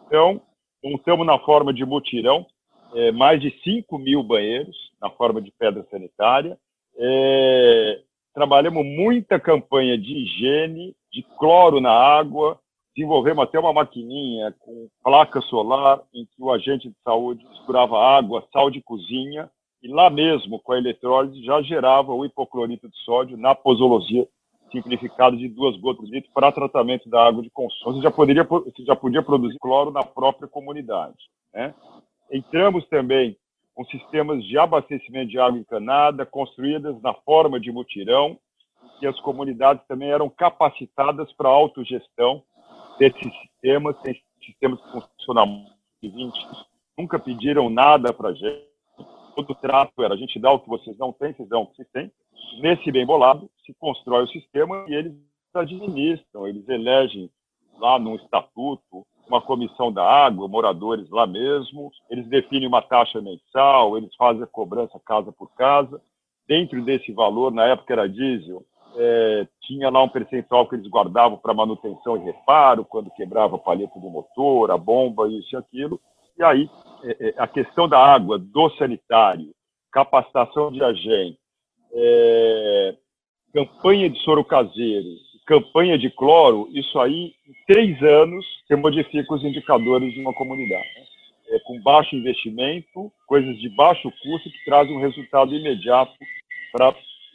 Então, 0.06 0.40
montamos 0.82 1.26
na 1.26 1.38
forma 1.38 1.72
de 1.72 1.84
mutirão 1.84 2.46
é, 2.94 3.10
mais 3.10 3.40
de 3.40 3.50
5 3.62 3.98
mil 3.98 4.22
banheiros 4.22 4.76
na 5.00 5.10
forma 5.10 5.40
de 5.40 5.50
pedra 5.50 5.84
sanitária. 5.90 6.56
É, 6.96 8.00
trabalhamos 8.34 8.84
muita 8.84 9.40
campanha 9.40 9.98
de 9.98 10.12
higiene, 10.12 10.94
de 11.12 11.22
cloro 11.38 11.80
na 11.80 11.90
água, 11.90 12.60
desenvolvemos 12.96 13.44
até 13.44 13.60
uma 13.60 13.74
maquininha 13.74 14.54
com 14.58 14.88
placa 15.04 15.42
solar 15.42 16.00
em 16.14 16.24
que 16.24 16.42
o 16.42 16.50
agente 16.50 16.88
de 16.88 16.96
saúde 17.04 17.46
misturava 17.46 17.98
água, 17.98 18.48
sal 18.50 18.70
de 18.70 18.80
cozinha 18.80 19.50
e 19.82 19.88
lá 19.88 20.08
mesmo 20.08 20.58
com 20.58 20.72
a 20.72 20.78
eletrólise 20.78 21.44
já 21.44 21.60
gerava 21.60 22.12
o 22.12 22.24
hipoclorito 22.24 22.88
de 22.88 22.96
sódio 23.04 23.36
na 23.36 23.54
posologia 23.54 24.26
simplificado 24.72 25.36
de 25.36 25.48
duas 25.48 25.76
gotas 25.76 26.06
de 26.06 26.12
litro 26.12 26.30
para 26.34 26.50
tratamento 26.50 27.08
da 27.08 27.24
água 27.24 27.42
de 27.42 27.50
consumo. 27.50 27.94
Você 27.94 28.02
já 28.02 28.10
poderia 28.10 28.42
você 28.44 28.82
já 28.84 28.96
podia 28.96 29.22
produzir 29.22 29.58
cloro 29.58 29.90
na 29.90 30.02
própria 30.02 30.48
comunidade, 30.48 31.16
né? 31.54 31.74
Entramos 32.32 32.84
também 32.88 33.36
com 33.74 33.84
sistemas 33.84 34.42
de 34.42 34.58
abastecimento 34.58 35.30
de 35.30 35.38
água 35.38 35.60
encanada 35.60 36.24
construídas 36.24 37.00
na 37.02 37.12
forma 37.12 37.60
de 37.60 37.70
mutirão, 37.70 38.38
e 39.00 39.06
as 39.06 39.20
comunidades 39.20 39.86
também 39.86 40.10
eram 40.10 40.30
capacitadas 40.30 41.30
para 41.34 41.50
autogestão 41.50 42.42
desses 42.98 43.32
sistemas, 43.40 43.96
tem 44.02 44.20
sistemas 44.44 44.80
que 44.80 44.90
funcionam 44.90 45.66
de 46.02 46.08
20, 46.08 46.32
nunca 46.98 47.18
pediram 47.18 47.68
nada 47.68 48.12
para 48.12 48.30
a 48.30 48.34
gente. 48.34 48.66
Todo 49.34 49.54
trato 49.54 50.02
era 50.02 50.14
a 50.14 50.16
gente 50.16 50.38
dá 50.38 50.50
o 50.50 50.60
que 50.60 50.68
vocês 50.68 50.96
não 50.96 51.12
têm, 51.12 51.32
vocês 51.32 51.48
dão 51.48 51.62
o 51.62 51.66
que 51.66 51.76
vocês 51.76 51.88
têm. 51.92 52.10
Nesse 52.60 52.90
bem 52.90 53.04
bolado, 53.04 53.50
se 53.64 53.74
constrói 53.74 54.24
o 54.24 54.28
sistema 54.28 54.86
e 54.88 54.94
eles 54.94 55.14
administram, 55.54 56.46
eles 56.46 56.66
elegem 56.68 57.30
lá 57.78 57.98
num 57.98 58.14
estatuto 58.16 59.06
uma 59.28 59.42
comissão 59.42 59.92
da 59.92 60.04
água, 60.04 60.48
moradores 60.48 61.08
lá 61.10 61.26
mesmo, 61.26 61.90
eles 62.08 62.26
definem 62.28 62.68
uma 62.68 62.80
taxa 62.80 63.20
mensal, 63.20 63.96
eles 63.96 64.14
fazem 64.14 64.42
a 64.42 64.46
cobrança 64.46 65.00
casa 65.04 65.32
por 65.32 65.52
casa. 65.54 66.00
Dentro 66.46 66.82
desse 66.84 67.12
valor, 67.12 67.52
na 67.52 67.66
época 67.66 67.92
era 67.92 68.08
diesel, 68.08 68.64
é, 68.96 69.46
tinha 69.62 69.90
lá 69.90 70.02
um 70.02 70.08
percentual 70.08 70.66
que 70.66 70.74
eles 70.74 70.88
guardavam 70.88 71.36
para 71.38 71.54
manutenção 71.54 72.16
e 72.16 72.24
reparo, 72.24 72.84
quando 72.84 73.10
quebrava 73.10 73.56
a 73.56 73.58
palheta 73.58 73.98
do 74.00 74.08
motor, 74.08 74.70
a 74.70 74.78
bomba, 74.78 75.28
isso 75.28 75.54
e 75.54 75.56
aquilo. 75.56 76.00
E 76.38 76.42
aí, 76.42 76.70
é, 77.04 77.28
é, 77.28 77.34
a 77.36 77.46
questão 77.46 77.88
da 77.88 77.98
água, 77.98 78.38
do 78.38 78.70
sanitário, 78.76 79.54
capacitação 79.92 80.72
de 80.72 80.82
agente, 80.82 81.38
é, 81.92 82.94
campanha 83.52 84.08
de 84.10 84.18
soro 84.20 84.44
caseiro, 84.44 85.08
campanha 85.46 85.96
de 85.96 86.10
cloro, 86.10 86.68
isso 86.72 86.98
aí, 86.98 87.34
em 87.46 87.54
três 87.66 88.02
anos, 88.02 88.44
você 88.66 88.76
modifica 88.76 89.34
os 89.34 89.44
indicadores 89.44 90.12
de 90.12 90.20
uma 90.20 90.32
comunidade. 90.34 90.88
Né? 90.96 91.06
É, 91.48 91.58
com 91.60 91.80
baixo 91.80 92.16
investimento, 92.16 93.12
coisas 93.26 93.56
de 93.58 93.68
baixo 93.68 94.10
custo 94.22 94.50
que 94.50 94.64
trazem 94.64 94.96
um 94.96 95.00
resultado 95.00 95.54
imediato 95.54 96.12
para 96.72 96.92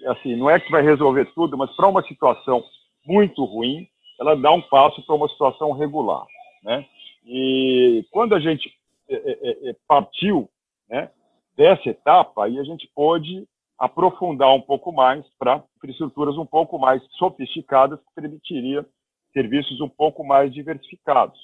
assim, 0.07 0.35
não 0.35 0.49
é 0.49 0.59
que 0.59 0.71
vai 0.71 0.81
resolver 0.81 1.25
tudo, 1.33 1.57
mas 1.57 1.69
para 1.75 1.87
uma 1.87 2.03
situação 2.03 2.63
muito 3.05 3.43
ruim, 3.43 3.87
ela 4.19 4.35
dá 4.35 4.51
um 4.51 4.61
passo 4.61 5.03
para 5.05 5.15
uma 5.15 5.27
situação 5.27 5.71
regular, 5.71 6.25
né? 6.63 6.85
E 7.25 8.05
quando 8.11 8.35
a 8.35 8.39
gente 8.39 8.71
é, 9.09 9.15
é, 9.15 9.69
é, 9.69 9.75
partiu, 9.87 10.49
né, 10.89 11.09
dessa 11.55 11.89
etapa, 11.89 12.45
aí 12.45 12.59
a 12.59 12.63
gente 12.63 12.89
pôde 12.95 13.47
aprofundar 13.77 14.53
um 14.53 14.61
pouco 14.61 14.91
mais 14.91 15.25
para 15.39 15.63
infraestruturas 15.77 16.37
um 16.37 16.45
pouco 16.45 16.77
mais 16.77 17.01
sofisticadas 17.17 17.99
que 17.99 18.21
permitiria 18.21 18.85
serviços 19.33 19.81
um 19.81 19.89
pouco 19.89 20.23
mais 20.23 20.53
diversificados. 20.53 21.39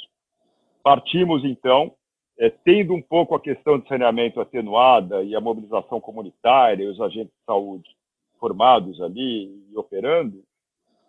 Partimos 0.84 1.44
então, 1.44 1.94
é, 2.40 2.50
tendo 2.50 2.94
um 2.94 3.02
pouco 3.02 3.36
a 3.36 3.40
questão 3.40 3.80
de 3.80 3.88
saneamento 3.88 4.40
atenuada 4.40 5.24
e 5.24 5.36
a 5.36 5.42
mobilização 5.42 6.00
comunitária 6.00 6.84
e 6.84 6.88
os 6.88 7.02
agentes 7.02 7.34
de 7.34 7.46
saúde 7.46 7.98
formados 8.40 9.02
ali 9.02 9.52
e 9.72 9.78
operando, 9.78 10.44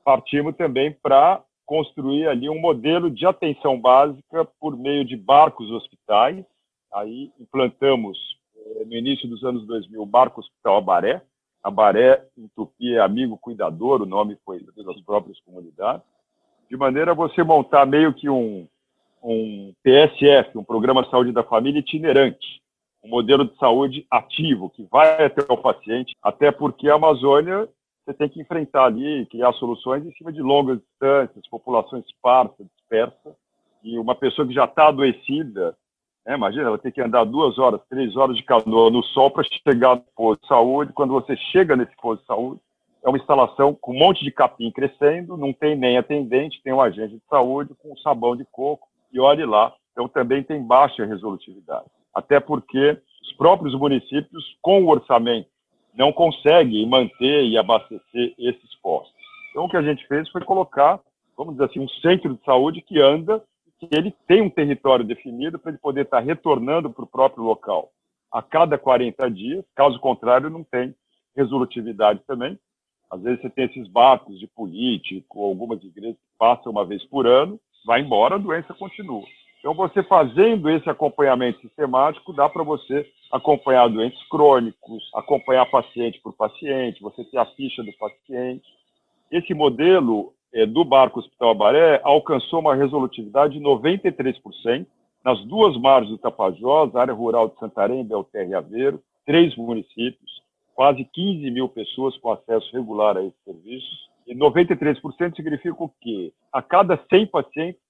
partimos 0.04 0.56
também 0.56 0.92
para 0.92 1.42
construir 1.66 2.26
ali 2.26 2.48
um 2.48 2.58
modelo 2.58 3.10
de 3.10 3.26
atenção 3.26 3.78
básica 3.78 4.44
por 4.58 4.76
meio 4.76 5.04
de 5.04 5.16
barcos 5.16 5.70
hospitais. 5.70 6.44
Aí 6.92 7.30
implantamos, 7.38 8.18
eh, 8.56 8.84
no 8.86 8.94
início 8.94 9.28
dos 9.28 9.44
anos 9.44 9.66
2000, 9.66 10.00
o 10.00 10.06
Barco 10.06 10.40
Hospital 10.40 10.78
Abaré. 10.78 11.22
Abaré, 11.62 12.24
em 12.38 12.48
Tupi, 12.56 12.94
é 12.94 13.00
amigo 13.00 13.36
cuidador, 13.36 14.00
o 14.00 14.06
nome 14.06 14.38
foi 14.46 14.60
das 14.60 15.00
próprias 15.02 15.38
comunidades. 15.40 16.02
De 16.70 16.76
maneira 16.76 17.10
a 17.10 17.14
você 17.14 17.42
montar 17.42 17.84
meio 17.84 18.14
que 18.14 18.30
um, 18.30 18.66
um 19.22 19.74
PSF, 19.82 20.56
um 20.56 20.64
Programa 20.64 21.02
de 21.02 21.10
Saúde 21.10 21.32
da 21.32 21.42
Família 21.42 21.80
itinerante, 21.80 22.62
um 23.04 23.08
modelo 23.08 23.44
de 23.44 23.56
saúde 23.58 24.06
ativo, 24.10 24.70
que 24.70 24.86
vai 24.90 25.24
até 25.24 25.44
o 25.52 25.56
paciente, 25.56 26.16
até 26.22 26.50
porque 26.50 26.88
a 26.88 26.94
Amazônia 26.94 27.68
você 28.04 28.14
tem 28.14 28.28
que 28.28 28.40
enfrentar 28.40 28.84
ali, 28.84 29.26
criar 29.26 29.52
soluções 29.54 30.04
em 30.04 30.12
cima 30.12 30.32
de 30.32 30.40
longas 30.40 30.78
distâncias, 30.78 31.46
populações 31.48 32.04
esparsas, 32.06 32.66
dispersas, 32.76 33.34
e 33.82 33.98
uma 33.98 34.14
pessoa 34.14 34.48
que 34.48 34.54
já 34.54 34.64
está 34.64 34.88
adoecida, 34.88 35.76
né, 36.26 36.34
imagina, 36.34 36.64
ela 36.64 36.78
tem 36.78 36.90
que 36.90 37.02
andar 37.02 37.24
duas 37.24 37.58
horas, 37.58 37.80
três 37.88 38.16
horas 38.16 38.36
de 38.36 38.42
canoa 38.42 38.90
no 38.90 39.02
sol 39.02 39.30
para 39.30 39.44
chegar 39.44 39.96
no 39.96 40.04
posto 40.16 40.40
de 40.42 40.48
saúde. 40.48 40.92
Quando 40.92 41.12
você 41.12 41.36
chega 41.36 41.76
nesse 41.76 41.94
posto 41.96 42.22
de 42.22 42.26
saúde, 42.26 42.60
é 43.04 43.08
uma 43.08 43.18
instalação 43.18 43.74
com 43.74 43.92
um 43.92 43.98
monte 43.98 44.24
de 44.24 44.32
capim 44.32 44.70
crescendo, 44.70 45.36
não 45.36 45.52
tem 45.52 45.76
nem 45.76 45.98
atendente, 45.98 46.62
tem 46.62 46.72
um 46.72 46.80
agente 46.80 47.14
de 47.14 47.22
saúde 47.28 47.74
com 47.78 47.96
sabão 47.98 48.34
de 48.34 48.44
coco, 48.46 48.88
e 49.12 49.20
olhe 49.20 49.44
lá. 49.44 49.72
Então 49.92 50.08
também 50.08 50.42
tem 50.42 50.62
baixa 50.62 51.04
resolutividade 51.04 51.86
até 52.18 52.40
porque 52.40 52.98
os 53.22 53.32
próprios 53.34 53.74
municípios, 53.74 54.44
com 54.60 54.82
o 54.82 54.88
orçamento, 54.88 55.48
não 55.94 56.12
conseguem 56.12 56.84
manter 56.84 57.44
e 57.44 57.56
abastecer 57.56 58.34
esses 58.36 58.74
postos. 58.82 59.14
Então, 59.50 59.64
o 59.64 59.68
que 59.68 59.76
a 59.76 59.82
gente 59.82 60.04
fez 60.08 60.28
foi 60.30 60.42
colocar, 60.42 61.00
vamos 61.36 61.54
dizer 61.54 61.66
assim, 61.66 61.80
um 61.80 61.88
centro 61.88 62.34
de 62.34 62.44
saúde 62.44 62.82
que 62.82 63.00
anda, 63.00 63.40
que 63.78 63.88
ele 63.92 64.12
tem 64.26 64.42
um 64.42 64.50
território 64.50 65.04
definido 65.04 65.60
para 65.60 65.70
ele 65.70 65.78
poder 65.78 66.02
estar 66.02 66.18
retornando 66.18 66.90
para 66.90 67.04
o 67.04 67.08
próprio 67.08 67.44
local 67.44 67.90
a 68.32 68.42
cada 68.42 68.76
40 68.76 69.30
dias, 69.30 69.64
caso 69.74 69.98
contrário, 70.00 70.50
não 70.50 70.64
tem 70.64 70.94
resolutividade 71.36 72.20
também. 72.26 72.58
Às 73.10 73.22
vezes 73.22 73.40
você 73.40 73.48
tem 73.48 73.64
esses 73.66 73.88
barcos 73.88 74.38
de 74.38 74.46
político, 74.48 75.44
algumas 75.44 75.82
igrejas 75.82 76.16
que 76.16 76.38
passam 76.38 76.72
uma 76.72 76.84
vez 76.84 77.02
por 77.04 77.26
ano, 77.26 77.58
vai 77.86 78.00
embora, 78.00 78.34
a 78.34 78.38
doença 78.38 78.74
continua. 78.74 79.24
Então, 79.58 79.74
você 79.74 80.02
fazendo 80.04 80.70
esse 80.70 80.88
acompanhamento 80.88 81.60
sistemático, 81.60 82.32
dá 82.32 82.48
para 82.48 82.62
você 82.62 83.06
acompanhar 83.30 83.88
doentes 83.88 84.22
crônicos, 84.28 85.10
acompanhar 85.14 85.66
paciente 85.66 86.20
por 86.20 86.32
paciente, 86.32 87.02
você 87.02 87.24
ter 87.24 87.38
a 87.38 87.46
ficha 87.46 87.82
do 87.82 87.92
paciente. 87.98 88.66
Esse 89.30 89.52
modelo 89.54 90.32
é, 90.52 90.64
do 90.64 90.84
Barco 90.84 91.20
Hospital 91.20 91.50
Abaré 91.50 92.00
alcançou 92.04 92.60
uma 92.60 92.74
resolutividade 92.74 93.54
de 93.54 93.60
93% 93.60 94.86
nas 95.24 95.44
duas 95.44 95.76
margens 95.76 96.10
do 96.10 96.18
Tapajós, 96.18 96.94
área 96.94 97.12
rural 97.12 97.48
de 97.48 97.58
Santarém, 97.58 98.04
Belterra 98.04 98.48
e 98.48 98.54
Aveiro, 98.54 99.02
três 99.26 99.54
municípios, 99.56 100.42
quase 100.74 101.04
15 101.04 101.50
mil 101.50 101.68
pessoas 101.68 102.16
com 102.18 102.30
acesso 102.30 102.72
regular 102.72 103.16
a 103.16 103.22
esses 103.22 103.38
serviços. 103.44 104.08
E 104.26 104.34
93% 104.34 105.34
significa 105.34 105.82
o 105.82 105.90
quê? 106.00 106.32
A 106.52 106.62
cada 106.62 106.98
100 107.10 107.26
pacientes, 107.26 107.80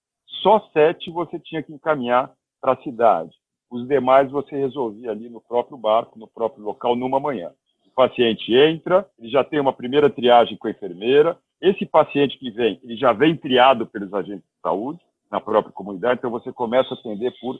só 0.42 0.60
sete 0.72 1.10
você 1.10 1.38
tinha 1.38 1.62
que 1.62 1.72
encaminhar 1.72 2.32
para 2.60 2.72
a 2.72 2.82
cidade. 2.82 3.30
Os 3.70 3.86
demais 3.86 4.30
você 4.30 4.56
resolvia 4.56 5.10
ali 5.10 5.28
no 5.28 5.40
próprio 5.40 5.76
barco, 5.76 6.18
no 6.18 6.26
próprio 6.26 6.64
local, 6.64 6.96
numa 6.96 7.20
manhã. 7.20 7.50
O 7.86 7.90
paciente 7.90 8.54
entra, 8.54 9.06
ele 9.18 9.28
já 9.30 9.44
tem 9.44 9.60
uma 9.60 9.72
primeira 9.72 10.08
triagem 10.08 10.56
com 10.56 10.68
a 10.68 10.70
enfermeira. 10.70 11.36
Esse 11.60 11.84
paciente 11.84 12.38
que 12.38 12.50
vem, 12.50 12.80
ele 12.82 12.96
já 12.96 13.12
vem 13.12 13.36
triado 13.36 13.86
pelos 13.86 14.12
agentes 14.14 14.44
de 14.44 14.60
saúde 14.62 15.00
na 15.30 15.40
própria 15.40 15.72
comunidade, 15.72 16.18
então 16.18 16.30
você 16.30 16.52
começa 16.52 16.94
a 16.94 16.98
atender 16.98 17.34
por 17.40 17.58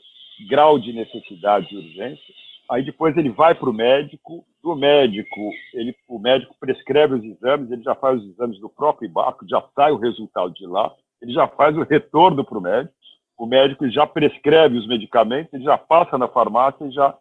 grau 0.49 0.79
de 0.79 0.91
necessidade 0.93 1.67
e 1.71 1.77
urgência. 1.77 2.33
Aí 2.69 2.83
depois 2.83 3.15
ele 3.17 3.29
vai 3.29 3.53
para 3.53 3.69
o 3.69 3.73
médico, 3.73 4.45
do 4.63 4.75
médico, 4.75 5.51
ele, 5.73 5.95
o 6.07 6.19
médico 6.19 6.55
prescreve 6.59 7.15
os 7.15 7.23
exames, 7.23 7.71
ele 7.71 7.83
já 7.83 7.95
faz 7.95 8.21
os 8.21 8.29
exames 8.29 8.59
do 8.59 8.69
próprio 8.69 9.09
barco, 9.09 9.47
já 9.47 9.63
sai 9.75 9.91
o 9.91 9.97
resultado 9.97 10.53
de 10.53 10.65
lá, 10.65 10.93
ele 11.21 11.33
já 11.33 11.47
faz 11.47 11.77
o 11.77 11.83
retorno 11.83 12.43
para 12.43 12.57
o 12.57 12.61
médico, 12.61 12.93
o 13.37 13.45
médico 13.45 13.89
já 13.89 14.05
prescreve 14.05 14.77
os 14.77 14.87
medicamentos, 14.87 15.53
ele 15.53 15.63
já 15.63 15.77
passa 15.77 16.17
na 16.17 16.27
farmácia 16.27 16.85
e 16.85 16.91
já 16.91 17.15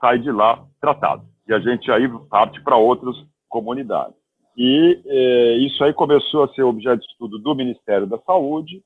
sai 0.00 0.18
de 0.18 0.30
lá 0.30 0.62
tratado. 0.80 1.24
E 1.48 1.54
a 1.54 1.58
gente 1.58 1.90
aí 1.90 2.08
parte 2.28 2.60
para 2.62 2.76
outras 2.76 3.16
comunidades. 3.48 4.14
E 4.56 5.00
é, 5.06 5.56
isso 5.58 5.82
aí 5.82 5.92
começou 5.92 6.44
a 6.44 6.48
ser 6.48 6.62
objeto 6.62 7.00
de 7.00 7.06
estudo 7.06 7.38
do 7.38 7.54
Ministério 7.54 8.06
da 8.06 8.18
Saúde, 8.18 8.82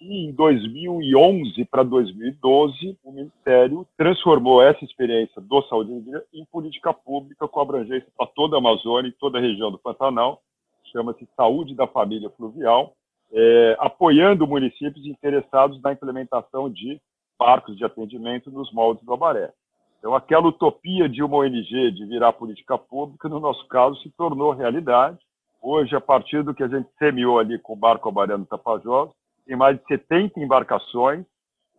E 0.00 0.24
em 0.24 0.32
2011 0.32 1.62
para 1.66 1.82
2012, 1.82 2.96
o 3.04 3.12
Ministério 3.12 3.86
transformou 3.98 4.62
essa 4.62 4.82
experiência 4.82 5.42
do 5.42 5.62
Saúde 5.64 5.92
em 6.32 6.44
política 6.46 6.94
pública 6.94 7.46
com 7.46 7.60
abrangência 7.60 8.08
para 8.16 8.26
toda 8.28 8.56
a 8.56 8.60
Amazônia 8.60 9.10
e 9.10 9.18
toda 9.20 9.36
a 9.36 9.42
região 9.42 9.70
do 9.70 9.78
Pantanal. 9.78 10.40
Chama-se 10.90 11.28
Saúde 11.36 11.74
da 11.74 11.86
Família 11.86 12.30
Fluvial, 12.30 12.94
é, 13.32 13.76
apoiando 13.78 14.46
municípios 14.46 15.06
interessados 15.06 15.80
na 15.82 15.92
implementação 15.92 16.70
de 16.70 17.00
parques 17.38 17.76
de 17.76 17.84
atendimento 17.84 18.50
nos 18.50 18.72
moldes 18.72 19.04
do 19.04 19.12
Abaré. 19.12 19.52
Então, 19.98 20.14
aquela 20.14 20.48
utopia 20.48 21.08
de 21.08 21.22
uma 21.22 21.38
ONG 21.38 21.90
de 21.92 22.06
virar 22.06 22.32
política 22.32 22.76
pública, 22.78 23.28
no 23.28 23.38
nosso 23.38 23.66
caso, 23.68 24.00
se 24.02 24.10
tornou 24.10 24.52
realidade. 24.52 25.18
Hoje, 25.62 25.94
a 25.94 26.00
partir 26.00 26.42
do 26.42 26.54
que 26.54 26.62
a 26.62 26.68
gente 26.68 26.88
semeou 26.98 27.38
ali 27.38 27.58
com 27.58 27.74
o 27.74 27.76
barco 27.76 28.08
Abaré 28.08 28.36
no 28.36 28.46
Tapajós, 28.46 29.10
tem 29.46 29.56
mais 29.56 29.78
de 29.78 29.84
70 29.86 30.40
embarcações 30.40 31.24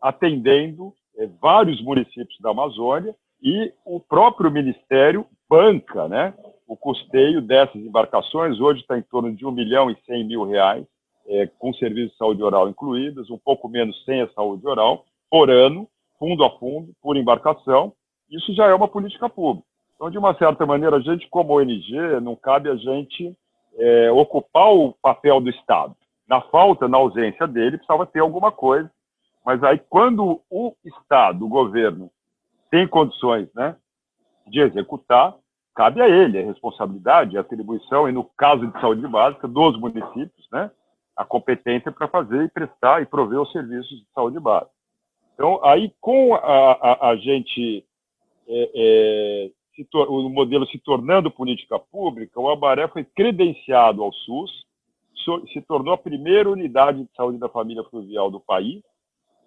atendendo 0.01 0.93
é, 1.17 1.27
vários 1.41 1.81
municípios 1.81 2.39
da 2.39 2.51
Amazônia 2.51 3.15
e 3.41 3.74
o 3.86 4.00
próprio 4.00 4.51
Ministério 4.51 5.25
banca 5.50 6.08
né, 6.08 6.34
o 6.67 6.77
custeio 6.77 7.41
dessas 7.41 7.75
embarcações. 7.75 8.60
Hoje 8.60 8.81
está 8.81 8.98
em 8.98 9.01
torno 9.01 9.36
de 9.36 9.46
1 9.46 9.51
milhão 9.51 9.91
e 9.91 9.98
100 10.05 10.24
mil 10.25 10.46
reais, 10.46 10.86
é, 11.28 11.48
com 11.60 11.74
serviço 11.74 12.12
de 12.12 12.18
saúde 12.18 12.44
oral 12.44 12.70
incluídos, 12.70 13.30
um 13.30 13.38
pouco 13.38 13.68
menos 13.68 14.04
sem 14.06 14.22
a 14.22 14.30
saúde 14.30 14.66
oral, 14.68 15.06
por 15.30 15.50
ano, 15.50 15.88
fundo 16.20 16.44
a 16.44 16.50
fundo, 16.58 16.94
por 17.01 17.18
embarcação. 17.18 17.94
Isso 18.30 18.54
já 18.54 18.68
é 18.68 18.74
uma 18.74 18.88
política 18.88 19.30
pública. 19.30 19.68
Então, 19.96 20.10
de 20.10 20.18
uma 20.18 20.36
certa 20.36 20.66
maneira, 20.66 20.98
a 20.98 21.00
gente, 21.00 21.28
como 21.30 21.60
ONG, 21.60 21.92
não 22.22 22.36
cabe 22.36 22.70
a 22.70 22.75
gente 22.75 23.36
é, 23.78 24.12
ocupar 24.12 24.74
o 24.74 24.94
papel 25.01 25.40
do 25.40 25.50
Estado 25.50 25.96
na 26.28 26.40
falta, 26.42 26.88
na 26.88 26.98
ausência 26.98 27.46
dele, 27.46 27.78
precisava 27.78 28.06
ter 28.06 28.20
alguma 28.20 28.54
coisa. 28.54 28.90
Mas 29.46 29.62
aí, 29.63 29.78
quando 29.90 30.42
o 30.50 30.74
Estado, 30.86 31.46
o 31.46 31.50
governo, 31.50 32.10
tem 32.70 32.88
condições 32.88 33.50
né, 33.54 33.75
de 34.48 34.62
executar, 34.62 35.36
cabe 35.75 36.01
a 36.01 36.08
ele 36.08 36.40
a 36.40 36.46
responsabilidade, 36.46 37.38
a 37.38 37.42
atribuição, 37.42 38.08
e 38.08 38.13
no 38.13 38.24
caso 38.24 38.66
de 38.66 38.80
saúde 38.80 39.06
básica, 39.08 39.46
dos 39.46 39.78
municípios, 39.78 40.48
né, 40.51 40.72
a 41.15 41.25
competência 41.25 41.91
para 41.91 42.08
fazer 42.08 42.44
e 42.44 42.50
prestar 42.50 43.01
e 43.01 43.06
prover 43.06 43.39
os 43.39 43.51
serviços 43.51 43.89
de 43.89 44.06
saúde 44.13 44.39
básica. 44.39 44.72
Então, 45.34 45.60
aí, 45.63 45.94
com 46.00 46.36
a, 46.36 46.72
a, 46.72 47.10
a 47.10 47.15
gente, 47.15 47.86
é, 48.48 48.72
é, 48.75 49.51
o 50.08 50.30
modelo 50.30 50.68
se 50.68 50.77
tornando 50.80 51.32
política 51.32 51.80
pública, 51.80 52.39
o 52.39 52.50
Abaré 52.50 52.88
foi 52.88 53.03
credenciado 53.03 54.03
ao 54.03 54.13
SUS, 54.13 54.65
se 55.53 55.62
tornou 55.62 55.94
a 55.94 55.98
primeira 55.98 56.50
unidade 56.50 57.03
de 57.03 57.10
saúde 57.15 57.38
da 57.38 57.50
família 57.50 57.84
fluvial 57.86 58.30
do 58.32 58.39
país, 58.39 58.82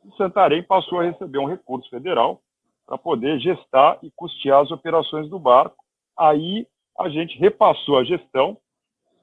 e 0.04 0.16
Santarém 0.16 0.62
passou 0.62 1.00
a 1.00 1.04
receber 1.04 1.38
um 1.38 1.46
recurso 1.46 1.88
federal 1.88 2.40
para 2.86 2.98
poder 2.98 3.38
gestar 3.40 3.98
e 4.02 4.10
custear 4.14 4.60
as 4.60 4.70
operações 4.70 5.28
do 5.30 5.38
barco. 5.38 5.76
Aí 6.18 6.66
a 6.98 7.08
gente 7.08 7.38
repassou 7.38 7.98
a 7.98 8.04
gestão 8.04 8.58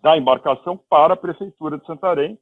da 0.01 0.17
embarcação 0.17 0.77
para 0.89 1.13
a 1.13 1.17
Prefeitura 1.17 1.77
de 1.77 1.85
Santarém. 1.85 2.37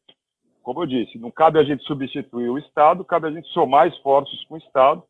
Como 0.64 0.82
eu 0.82 0.86
disse, 0.86 1.18
não 1.18 1.32
cabe 1.32 1.60
a 1.60 1.64
gente 1.64 1.84
substituir 1.84 2.50
o 2.50 2.58
Estado, 2.58 3.04
cabe 3.04 3.28
a 3.28 3.32
gente 3.32 3.48
somar 3.50 3.88
esforços 3.88 4.44
com 4.46 4.56
o 4.56 4.58
Estado, 4.58 5.04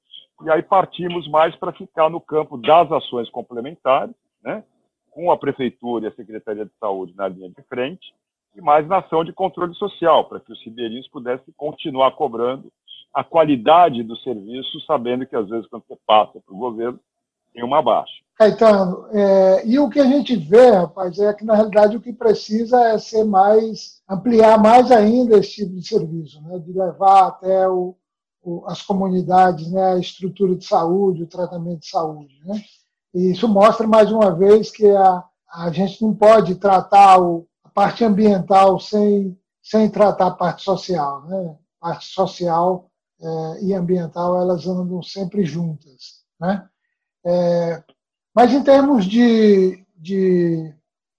e 0.44 0.50
aí 0.50 0.62
partimos 0.62 1.27
mais 1.27 1.56
para 1.56 1.74
ficar 1.74 2.10
no 2.10 2.22
campo 2.22 2.58
das 2.58 2.91
ações 2.91 3.29
complementares, 3.29 4.15
né, 4.41 4.63
com 5.12 5.32
a 5.32 5.38
Prefeitura 5.38 6.06
e 6.06 6.08
a 6.08 6.15
Secretaria 6.15 6.65
de 6.65 6.72
Saúde 6.79 7.13
na 7.15 7.27
linha 7.27 7.50
de 7.50 7.62
frente, 7.63 8.13
e 8.56 8.62
mais 8.62 8.88
na 8.88 8.98
ação 8.98 9.24
de 9.24 9.34
controle 9.34 9.74
social, 9.75 10.25
para 10.25 10.39
que 10.39 10.51
os 10.51 10.63
ribeirinhos 10.63 11.08
pudessem 11.08 11.53
continuar 11.58 12.12
cobrando 12.12 12.72
a 13.13 13.24
qualidade 13.24 14.03
do 14.03 14.15
serviço, 14.18 14.79
sabendo 14.82 15.25
que 15.25 15.36
às 15.36 15.50
vezes 15.50 15.68
quando 15.68 15.84
você 15.88 15.98
passa 16.06 16.39
para 16.39 16.53
o 16.53 16.58
governo, 16.58 17.00
tem 17.53 17.63
uma 17.63 17.82
baixa. 17.82 18.13
Caetano, 18.36 19.08
é, 19.12 19.67
e 19.67 19.78
o 19.80 19.89
que 19.89 20.00
a 20.00 20.06
gente 20.06 20.36
vê, 20.36 20.71
rapaz, 20.71 21.19
é 21.19 21.34
que 21.34 21.43
na 21.43 21.56
realidade 21.56 21.97
o 21.97 22.02
que 22.02 22.13
precisa 22.13 22.82
é 22.86 22.97
ser 22.97 23.26
mais, 23.26 24.02
ampliar 24.10 24.58
mais 24.58 24.91
ainda 24.91 25.38
esse 25.38 25.56
tipo 25.56 25.76
de 25.76 25.86
serviço, 25.86 26.41
né, 26.43 26.58
de 26.60 26.71
levar 26.71 27.28
até 27.28 27.67
o, 27.67 27.95
o, 28.41 28.65
as 28.65 28.82
comunidades 28.82 29.69
né, 29.71 29.93
a 29.93 29.97
estrutura 29.97 30.56
de 30.56 30.65
saúde, 30.65 31.23
o 31.23 31.28
tratamento 31.28 31.82
de 31.82 31.89
saúde. 31.89 32.39
Né? 32.45 32.63
E 33.13 33.32
isso 33.32 33.47
mostra 33.47 33.86
mais 33.86 34.10
uma 34.10 34.34
vez 34.34 34.71
que 34.71 34.89
a, 34.89 35.23
a 35.52 35.69
gente 35.71 36.02
não 36.02 36.15
pode 36.15 36.56
tratar 36.56 37.19
o, 37.19 37.45
parte 37.80 38.04
ambiental 38.04 38.78
sem, 38.78 39.39
sem 39.63 39.89
tratar 39.89 40.28
a 40.28 40.36
parte 40.36 40.63
social. 40.63 41.23
Né? 41.23 41.58
A 41.82 41.88
parte 41.88 42.08
social 42.08 42.89
é, 43.21 43.63
e 43.63 43.73
ambiental 43.73 44.38
elas 44.38 44.67
andam 44.67 45.02
sempre 45.02 45.45
juntas. 45.45 46.26
Né? 46.39 46.67
É, 47.25 47.84
mas 48.34 48.53
em 48.53 48.63
termos 48.63 49.05
de, 49.05 49.86
de, 49.95 50.73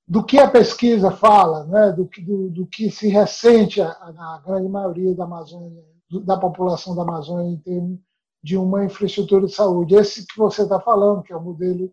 do 0.07 0.25
que 0.25 0.39
a 0.39 0.51
pesquisa 0.51 1.11
fala, 1.11 1.65
né? 1.65 1.93
do, 1.93 2.09
do, 2.23 2.51
do 2.51 2.67
que 2.67 2.91
se 2.91 3.09
ressente 3.09 3.81
na 3.81 4.43
grande 4.45 4.69
maioria 4.69 5.15
da 5.15 5.25
Amazônia, 5.25 5.83
da 6.25 6.37
população 6.37 6.95
da 6.95 7.03
Amazônia 7.03 7.53
em 7.53 7.59
termos 7.59 7.99
de 8.43 8.57
uma 8.57 8.85
infraestrutura 8.85 9.47
de 9.47 9.55
saúde. 9.55 9.95
Esse 9.95 10.27
que 10.27 10.39
você 10.39 10.63
está 10.63 10.81
falando, 10.81 11.23
que 11.23 11.33
é 11.33 11.37
o 11.37 11.43
modelo 11.43 11.93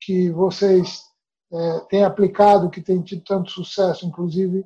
que 0.00 0.30
vocês 0.30 1.02
é, 1.52 1.80
tem 1.88 2.04
aplicado, 2.04 2.70
que 2.70 2.80
tem 2.80 3.02
tido 3.02 3.22
tanto 3.22 3.50
sucesso, 3.50 4.06
inclusive 4.06 4.64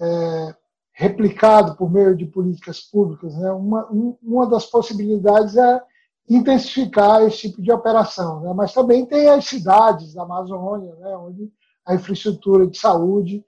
é, 0.00 0.56
replicado 0.92 1.76
por 1.76 1.90
meio 1.90 2.16
de 2.16 2.26
políticas 2.26 2.80
públicas, 2.80 3.36
né? 3.36 3.50
uma, 3.52 3.90
um, 3.90 4.16
uma 4.22 4.46
das 4.46 4.66
possibilidades 4.66 5.56
é 5.56 5.82
intensificar 6.28 7.22
esse 7.22 7.48
tipo 7.48 7.62
de 7.62 7.72
operação. 7.72 8.40
Né? 8.40 8.52
Mas 8.54 8.72
também 8.72 9.04
tem 9.04 9.28
as 9.28 9.44
cidades 9.44 10.14
da 10.14 10.22
Amazônia, 10.22 10.94
né? 10.96 11.16
onde 11.16 11.52
a 11.84 11.94
infraestrutura 11.94 12.66
de 12.66 12.78
saúde 12.78 13.44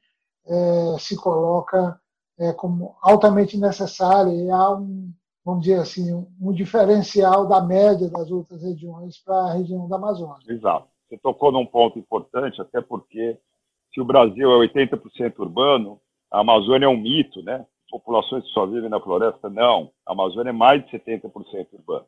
é, 0.46 0.96
se 0.98 1.16
coloca 1.16 1.98
é, 2.38 2.52
como 2.52 2.96
altamente 3.00 3.56
necessária 3.56 4.32
e 4.32 4.50
há 4.50 4.70
um, 4.70 5.12
vamos 5.44 5.62
dizer 5.62 5.80
assim, 5.80 6.12
um, 6.40 6.52
diferencial 6.52 7.46
da 7.46 7.60
média 7.60 8.08
das 8.08 8.30
outras 8.30 8.62
regiões 8.62 9.18
para 9.22 9.36
a 9.36 9.52
região 9.52 9.88
da 9.88 9.96
Amazônia. 9.96 10.36
Exato. 10.48 10.88
Você 11.08 11.18
tocou 11.18 11.52
num 11.52 11.66
ponto 11.66 11.98
importante, 11.98 12.60
até 12.60 12.80
porque 12.80 13.38
se 13.92 14.00
o 14.00 14.04
Brasil 14.04 14.50
é 14.50 14.66
80% 14.66 15.38
urbano, 15.38 16.00
a 16.32 16.40
Amazônia 16.40 16.86
é 16.86 16.88
um 16.88 16.96
mito, 16.96 17.42
né? 17.42 17.64
Populações 17.90 18.42
que 18.44 18.50
só 18.50 18.66
vivem 18.66 18.90
na 18.90 19.00
floresta, 19.00 19.48
não. 19.48 19.90
A 20.06 20.12
Amazônia 20.12 20.50
é 20.50 20.52
mais 20.52 20.84
de 20.84 20.90
70% 20.90 21.68
urbano. 21.74 22.06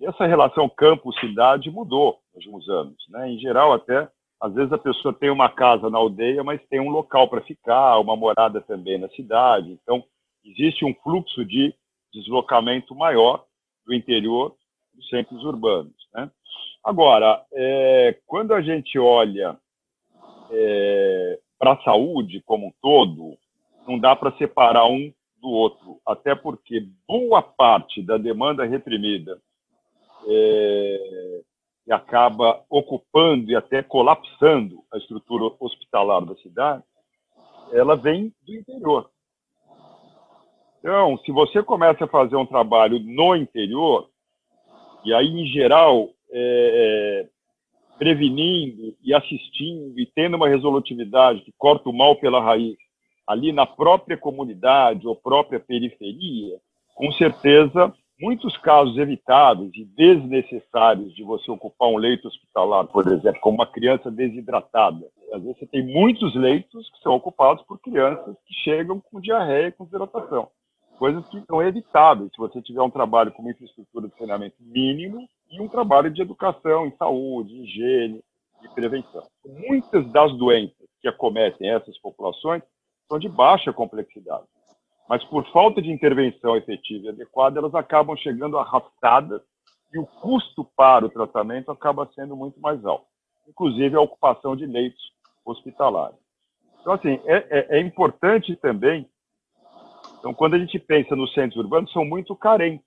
E 0.00 0.06
essa 0.06 0.26
relação 0.26 0.68
campo-cidade 0.68 1.70
mudou 1.70 2.18
nos 2.34 2.44
últimos 2.44 2.68
anos, 2.68 2.96
né? 3.10 3.30
Em 3.30 3.38
geral, 3.38 3.72
até, 3.72 4.08
às 4.40 4.52
vezes 4.52 4.72
a 4.72 4.78
pessoa 4.78 5.14
tem 5.14 5.30
uma 5.30 5.48
casa 5.48 5.88
na 5.88 5.98
aldeia, 5.98 6.42
mas 6.42 6.60
tem 6.68 6.80
um 6.80 6.90
local 6.90 7.28
para 7.28 7.40
ficar, 7.42 7.98
uma 7.98 8.16
morada 8.16 8.60
também 8.60 8.98
na 8.98 9.08
cidade. 9.10 9.70
Então, 9.70 10.04
existe 10.44 10.84
um 10.84 10.94
fluxo 11.02 11.44
de 11.44 11.74
deslocamento 12.12 12.94
maior 12.94 13.44
do 13.86 13.94
interior 13.94 14.54
dos 14.92 15.08
centros 15.08 15.44
urbanos, 15.44 15.94
né? 16.12 16.30
Agora, 16.82 17.42
é, 17.52 18.18
quando 18.26 18.52
a 18.52 18.60
gente 18.60 18.98
olha 18.98 19.58
é, 20.50 21.38
para 21.58 21.72
a 21.72 21.82
saúde 21.82 22.42
como 22.44 22.66
um 22.66 22.72
todo, 22.82 23.38
não 23.86 23.98
dá 23.98 24.14
para 24.14 24.36
separar 24.36 24.86
um 24.86 25.12
do 25.40 25.48
outro, 25.48 26.00
até 26.06 26.34
porque 26.34 26.86
boa 27.08 27.42
parte 27.42 28.02
da 28.02 28.16
demanda 28.16 28.64
reprimida 28.64 29.40
é, 30.26 31.40
acaba 31.90 32.64
ocupando 32.68 33.50
e 33.50 33.56
até 33.56 33.82
colapsando 33.82 34.82
a 34.92 34.98
estrutura 34.98 35.54
hospitalar 35.60 36.24
da 36.24 36.34
cidade, 36.36 36.82
ela 37.72 37.96
vem 37.96 38.32
do 38.42 38.54
interior. 38.54 39.10
Então, 40.78 41.18
se 41.24 41.32
você 41.32 41.62
começa 41.62 42.04
a 42.04 42.08
fazer 42.08 42.36
um 42.36 42.46
trabalho 42.46 42.98
no 42.98 43.34
interior, 43.34 44.08
e 45.04 45.14
aí, 45.14 45.28
em 45.28 45.46
geral, 45.46 46.10
é, 46.30 47.26
é, 47.26 47.28
prevenindo 47.98 48.94
e 49.02 49.14
assistindo 49.14 49.98
e 49.98 50.06
tendo 50.06 50.36
uma 50.36 50.48
resolutividade 50.48 51.40
que 51.40 51.52
corta 51.56 51.88
o 51.88 51.92
mal 51.92 52.16
pela 52.16 52.42
raiz 52.42 52.76
ali 53.26 53.52
na 53.52 53.64
própria 53.64 54.16
comunidade 54.16 55.06
ou 55.06 55.16
própria 55.16 55.58
periferia, 55.58 56.58
com 56.94 57.10
certeza 57.12 57.92
muitos 58.20 58.56
casos 58.58 58.96
evitáveis 58.96 59.70
e 59.74 59.84
desnecessários 59.84 61.14
de 61.14 61.22
você 61.22 61.50
ocupar 61.50 61.88
um 61.88 61.96
leito 61.96 62.28
hospitalar, 62.28 62.86
por 62.86 63.06
exemplo, 63.06 63.40
como 63.40 63.56
uma 63.56 63.66
criança 63.66 64.10
desidratada. 64.10 65.06
Às 65.32 65.42
vezes 65.42 65.58
você 65.58 65.66
tem 65.66 65.84
muitos 65.84 66.34
leitos 66.34 66.90
que 66.90 67.02
são 67.02 67.14
ocupados 67.14 67.64
por 67.64 67.78
crianças 67.80 68.36
que 68.46 68.54
chegam 68.54 69.00
com 69.00 69.20
diarreia 69.20 69.68
e 69.68 69.72
com 69.72 69.84
desidratação 69.84 70.48
coisas 70.94 71.28
que 71.28 71.42
são 71.46 71.62
evitáveis 71.62 72.30
se 72.30 72.38
você 72.38 72.62
tiver 72.62 72.82
um 72.82 72.90
trabalho 72.90 73.32
com 73.32 73.42
uma 73.42 73.50
infraestrutura 73.50 74.08
de 74.08 74.16
saneamento 74.16 74.56
mínimo 74.60 75.28
e 75.50 75.60
um 75.60 75.68
trabalho 75.68 76.10
de 76.10 76.22
educação 76.22 76.86
em 76.86 76.96
saúde, 76.96 77.62
higiene 77.62 78.22
e 78.62 78.68
prevenção. 78.68 79.22
Muitas 79.44 80.10
das 80.12 80.36
doenças 80.36 80.88
que 81.00 81.08
acometem 81.08 81.70
essas 81.70 81.98
populações 81.98 82.62
são 83.08 83.18
de 83.18 83.28
baixa 83.28 83.72
complexidade. 83.72 84.44
Mas 85.08 85.22
por 85.24 85.46
falta 85.52 85.82
de 85.82 85.90
intervenção 85.90 86.56
efetiva 86.56 87.06
e 87.06 87.08
adequada, 87.10 87.58
elas 87.58 87.74
acabam 87.74 88.16
chegando 88.16 88.58
arrastadas 88.58 89.42
e 89.92 89.98
o 89.98 90.06
custo 90.06 90.64
para 90.76 91.06
o 91.06 91.10
tratamento 91.10 91.70
acaba 91.70 92.10
sendo 92.14 92.36
muito 92.36 92.60
mais 92.60 92.84
alto, 92.84 93.06
inclusive 93.46 93.96
a 93.96 94.00
ocupação 94.00 94.56
de 94.56 94.66
leitos 94.66 95.02
hospitalares. 95.44 96.16
Então, 96.80 96.92
assim, 96.92 97.20
é, 97.24 97.46
é, 97.50 97.78
é 97.78 97.80
importante 97.80 98.56
também. 98.56 99.08
Então, 100.18 100.34
quando 100.34 100.54
a 100.54 100.58
gente 100.58 100.78
pensa 100.78 101.14
nos 101.14 101.32
centros 101.32 101.62
urbanos, 101.62 101.92
são 101.92 102.04
muito 102.04 102.34
carentes 102.34 102.86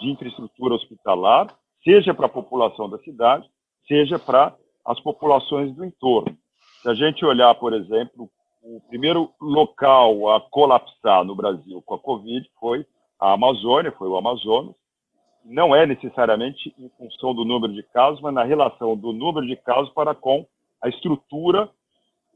de 0.00 0.10
infraestrutura 0.10 0.74
hospitalar, 0.74 1.46
seja 1.84 2.14
para 2.14 2.26
a 2.26 2.30
população 2.30 2.88
da 2.88 2.98
cidade, 2.98 3.48
seja 3.86 4.18
para 4.18 4.56
as 4.84 4.98
populações 5.00 5.74
do 5.74 5.84
entorno. 5.84 6.36
Se 6.82 6.88
a 6.88 6.94
gente 6.94 7.24
olhar, 7.24 7.54
por 7.54 7.72
exemplo, 7.72 8.28
o 8.62 8.80
primeiro 8.88 9.30
local 9.40 10.30
a 10.30 10.40
colapsar 10.40 11.24
no 11.24 11.34
Brasil 11.34 11.82
com 11.82 11.94
a 11.94 11.98
Covid 11.98 12.48
foi 12.60 12.86
a 13.18 13.32
Amazônia, 13.32 13.92
foi 13.92 14.08
o 14.08 14.16
Amazonas. 14.16 14.74
Não 15.44 15.74
é 15.74 15.84
necessariamente 15.84 16.72
em 16.78 16.88
função 16.90 17.34
do 17.34 17.44
número 17.44 17.72
de 17.72 17.82
casos, 17.82 18.20
mas 18.20 18.32
na 18.32 18.44
relação 18.44 18.96
do 18.96 19.12
número 19.12 19.46
de 19.46 19.56
casos 19.56 19.92
para 19.92 20.14
com 20.14 20.46
a 20.80 20.88
estrutura 20.88 21.68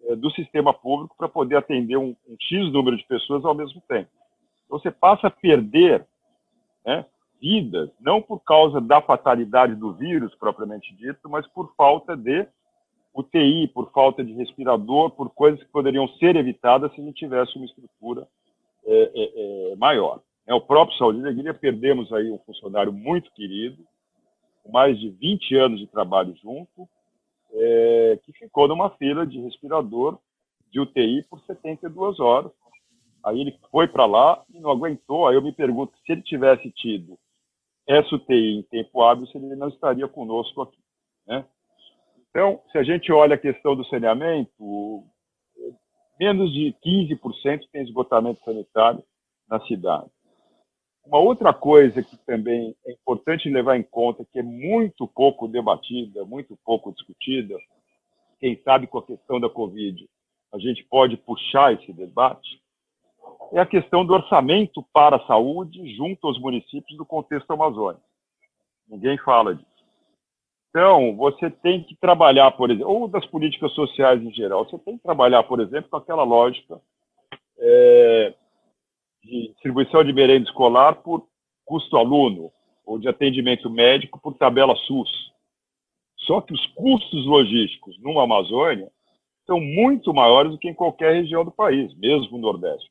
eh, 0.05 0.17
do 0.17 0.31
sistema 0.33 0.75
público 0.75 1.15
para 1.17 1.29
poder 1.29 1.57
atender 1.57 1.97
um, 1.97 2.17
um, 2.29 2.37
X 2.41 2.73
número 2.73 2.97
de 2.97 3.05
pessoas 3.05 3.45
ao 3.45 3.55
mesmo 3.55 3.81
tempo. 3.89 4.11
Então, 4.65 4.79
você 4.79 4.91
passa 4.91 5.29
a 5.29 5.31
perder 5.31 6.05
né, 6.85 7.07
vidas, 7.41 7.91
não 8.01 8.21
por 8.21 8.41
causa 8.41 8.81
da 8.81 9.01
fatalidade 9.01 9.77
do 9.77 9.93
vírus 9.93 10.35
propriamente 10.35 10.93
dito, 10.97 11.29
mas 11.29 11.47
por 11.49 11.73
falta 11.77 12.17
de 12.17 12.47
UTI, 13.17 13.69
por 13.69 13.91
falta 13.93 14.23
de 14.23 14.33
respirador, 14.35 15.11
por 15.11 15.31
coisas 15.31 15.63
que 15.63 15.71
poderiam 15.71 16.07
ser 16.19 16.37
evitadas 16.37 16.93
se 16.95 17.03
gente 17.03 17.15
tivesse 17.15 17.57
uma 17.57 17.65
estrutura 17.65 18.29
é, 18.85 19.11
é, 19.15 19.73
é, 19.73 19.77
maior. 19.77 20.21
É, 20.47 20.55
o 20.55 20.61
próprio 20.61 20.97
Saúde 20.99 21.19
e 21.19 21.23
Alegria, 21.23 21.55
perdemos 21.55 22.13
aí 22.13 22.31
um 22.31 22.39
funcionário 22.39 22.93
muito 22.93 23.33
querido, 23.33 23.83
com 24.63 24.71
mais 24.71 24.99
de 25.01 25.09
20 25.09 25.57
anos 25.57 25.81
de 25.81 25.87
trabalho 25.87 26.37
junto, 26.43 26.89
é, 27.53 28.19
que 28.23 28.33
ficou 28.33 28.69
numa 28.69 28.91
fila 28.91 29.27
de 29.27 29.41
respirador 29.41 30.19
de 30.71 30.79
UTI 30.79 31.25
por 31.31 31.41
72 31.41 32.21
horas. 32.21 32.53
Aí 33.25 33.41
ele 33.41 33.59
foi 33.71 33.89
para 33.89 34.05
lá 34.05 34.45
e 34.53 34.61
não 34.61 34.71
aguentou. 34.71 35.27
Aí 35.27 35.35
eu 35.35 35.43
me 35.43 35.53
pergunto 35.53 35.97
se 36.05 36.13
ele 36.13 36.23
tivesse 36.23 36.71
tido 36.71 37.19
essa 37.87 38.15
UTI 38.15 38.59
em 38.59 38.63
tempo 38.63 39.03
hábil, 39.03 39.27
se 39.27 39.39
ele 39.39 39.57
não 39.57 39.69
estaria 39.69 40.07
conosco 40.07 40.63
aqui. 40.63 40.79
Né? 41.27 41.45
Então, 42.37 42.61
se 42.71 42.77
a 42.77 42.83
gente 42.83 43.11
olha 43.11 43.35
a 43.35 43.39
questão 43.39 43.75
do 43.75 43.83
saneamento, 43.87 45.03
menos 46.21 46.53
de 46.53 46.77
15% 46.85 47.63
tem 47.73 47.83
esgotamento 47.83 48.45
sanitário 48.45 49.03
na 49.49 49.59
cidade. 49.61 50.11
Uma 51.07 51.19
outra 51.19 51.55
coisa 51.55 52.03
que 52.03 52.15
também 52.27 52.77
é 52.87 52.93
importante 52.93 53.49
levar 53.49 53.79
em 53.79 53.83
conta, 53.83 54.23
que 54.31 54.39
é 54.39 54.43
muito 54.43 55.09
pouco 55.09 55.49
debatida, 55.49 56.27
muito 56.27 56.59
pouco 56.63 56.93
discutida, 56.93 57.57
quem 58.39 58.61
sabe 58.63 58.87
com 58.87 58.99
a 58.99 59.07
questão 59.07 59.41
da 59.41 59.49
Covid, 59.49 60.07
a 60.53 60.59
gente 60.59 60.85
pode 60.85 61.17
puxar 61.17 61.73
esse 61.73 61.91
debate, 61.91 62.61
é 63.55 63.61
a 63.61 63.65
questão 63.65 64.05
do 64.05 64.13
orçamento 64.13 64.85
para 64.93 65.17
a 65.17 65.27
saúde 65.27 65.97
junto 65.97 66.27
aos 66.27 66.39
municípios 66.39 66.99
do 66.99 67.07
contexto 67.07 67.51
amazônico. 67.51 68.05
Ninguém 68.87 69.17
fala 69.17 69.55
disso. 69.55 69.76
Então, 70.77 71.17
você 71.17 71.51
tem 71.51 71.83
que 71.83 71.97
trabalhar, 71.97 72.51
por 72.51 72.71
exemplo, 72.71 72.93
ou 72.93 73.09
das 73.09 73.25
políticas 73.25 73.73
sociais 73.73 74.23
em 74.23 74.31
geral, 74.31 74.69
você 74.69 74.77
tem 74.81 74.99
que 74.99 75.03
trabalhar, 75.03 75.43
por 75.45 75.59
exemplo, 75.59 75.89
com 75.89 75.97
aquela 75.97 76.23
lógica 76.23 76.79
é, 77.59 78.35
de 79.25 79.49
distribuição 79.49 80.05
de 80.05 80.13
merenda 80.13 80.45
escolar 80.45 80.97
por 80.97 81.27
custo 81.65 81.97
aluno, 81.97 82.53
ou 82.85 82.99
de 82.99 83.09
atendimento 83.09 83.71
médico 83.71 84.21
por 84.21 84.35
tabela 84.35 84.77
SUS. 84.77 85.09
Só 86.27 86.43
que 86.43 86.53
os 86.53 86.67
custos 86.75 87.25
logísticos 87.25 87.99
numa 88.03 88.25
Amazônia 88.25 88.93
são 89.47 89.59
muito 89.59 90.13
maiores 90.13 90.53
do 90.53 90.59
que 90.59 90.69
em 90.69 90.75
qualquer 90.75 91.15
região 91.15 91.43
do 91.43 91.51
país, 91.51 91.97
mesmo 91.97 92.33
no 92.33 92.53
Nordeste. 92.53 92.91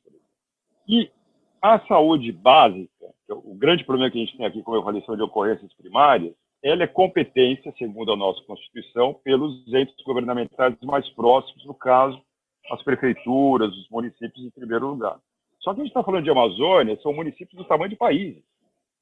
E 0.88 1.08
a 1.62 1.78
saúde 1.86 2.32
básica, 2.32 3.06
é 3.30 3.32
o 3.32 3.54
grande 3.54 3.84
problema 3.84 4.10
que 4.10 4.18
a 4.18 4.24
gente 4.24 4.36
tem 4.36 4.44
aqui, 4.44 4.60
como 4.60 4.76
eu 4.76 4.82
falei, 4.82 5.00
são 5.02 5.14
de 5.14 5.22
ocorrências 5.22 5.72
primárias, 5.74 6.34
ela 6.62 6.82
é 6.82 6.86
competência, 6.86 7.72
segundo 7.78 8.12
a 8.12 8.16
nossa 8.16 8.42
Constituição, 8.42 9.14
pelos 9.22 9.66
entes 9.72 9.94
governamentais 10.04 10.74
mais 10.82 11.08
próximos, 11.10 11.64
no 11.64 11.74
caso, 11.74 12.20
as 12.70 12.82
prefeituras, 12.82 13.72
os 13.76 13.88
municípios 13.88 14.44
em 14.44 14.50
primeiro 14.50 14.88
lugar. 14.88 15.18
Só 15.60 15.72
que 15.72 15.80
a 15.80 15.84
gente 15.84 15.90
está 15.90 16.02
falando 16.02 16.24
de 16.24 16.30
Amazônia, 16.30 16.98
são 17.02 17.12
municípios 17.12 17.56
do 17.56 17.64
tamanho 17.64 17.90
de 17.90 17.96
países. 17.96 18.42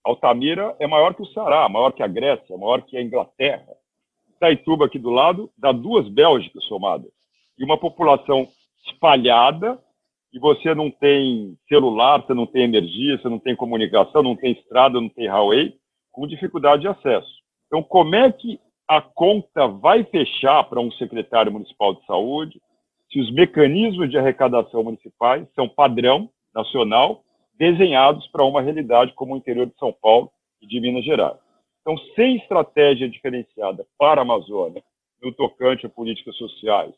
Altamira 0.04 0.76
é 0.78 0.86
maior 0.86 1.14
que 1.14 1.22
o 1.22 1.26
Ceará, 1.26 1.68
maior 1.68 1.92
que 1.92 2.02
a 2.02 2.06
Grécia, 2.06 2.56
maior 2.58 2.82
que 2.82 2.96
a 2.96 3.02
Inglaterra. 3.02 3.72
Itaituba, 4.36 4.84
aqui 4.86 4.98
do 4.98 5.10
lado, 5.10 5.50
dá 5.56 5.72
duas 5.72 6.08
Bélgicas 6.08 6.64
somadas. 6.64 7.10
E 7.58 7.64
uma 7.64 7.78
população 7.78 8.48
espalhada, 8.86 9.78
e 10.32 10.38
você 10.38 10.74
não 10.74 10.90
tem 10.90 11.56
celular, 11.68 12.20
você 12.20 12.34
não 12.34 12.46
tem 12.46 12.64
energia, 12.64 13.16
você 13.16 13.28
não 13.28 13.38
tem 13.38 13.56
comunicação, 13.56 14.22
não 14.22 14.36
tem 14.36 14.52
estrada, 14.52 15.00
não 15.00 15.08
tem 15.08 15.28
highway, 15.28 15.74
com 16.12 16.26
dificuldade 16.26 16.82
de 16.82 16.88
acesso. 16.88 17.43
Então, 17.74 17.82
como 17.82 18.14
é 18.14 18.30
que 18.30 18.60
a 18.86 19.00
conta 19.00 19.66
vai 19.66 20.04
fechar 20.04 20.62
para 20.62 20.78
um 20.78 20.92
secretário 20.92 21.50
municipal 21.50 21.92
de 21.92 22.06
saúde 22.06 22.62
se 23.10 23.18
os 23.18 23.32
mecanismos 23.32 24.08
de 24.08 24.16
arrecadação 24.16 24.84
municipais 24.84 25.44
são 25.56 25.68
padrão 25.68 26.30
nacional, 26.54 27.24
desenhados 27.58 28.28
para 28.28 28.44
uma 28.44 28.62
realidade 28.62 29.12
como 29.14 29.34
o 29.34 29.36
interior 29.36 29.66
de 29.66 29.76
São 29.76 29.92
Paulo 29.92 30.30
e 30.62 30.68
de 30.68 30.80
Minas 30.80 31.04
Gerais? 31.04 31.36
Então, 31.80 31.98
sem 32.14 32.36
estratégia 32.36 33.08
diferenciada 33.08 33.84
para 33.98 34.20
a 34.20 34.22
Amazônia, 34.22 34.80
no 35.20 35.32
tocante 35.32 35.84
a 35.84 35.88
políticas 35.88 36.36
sociais, 36.36 36.94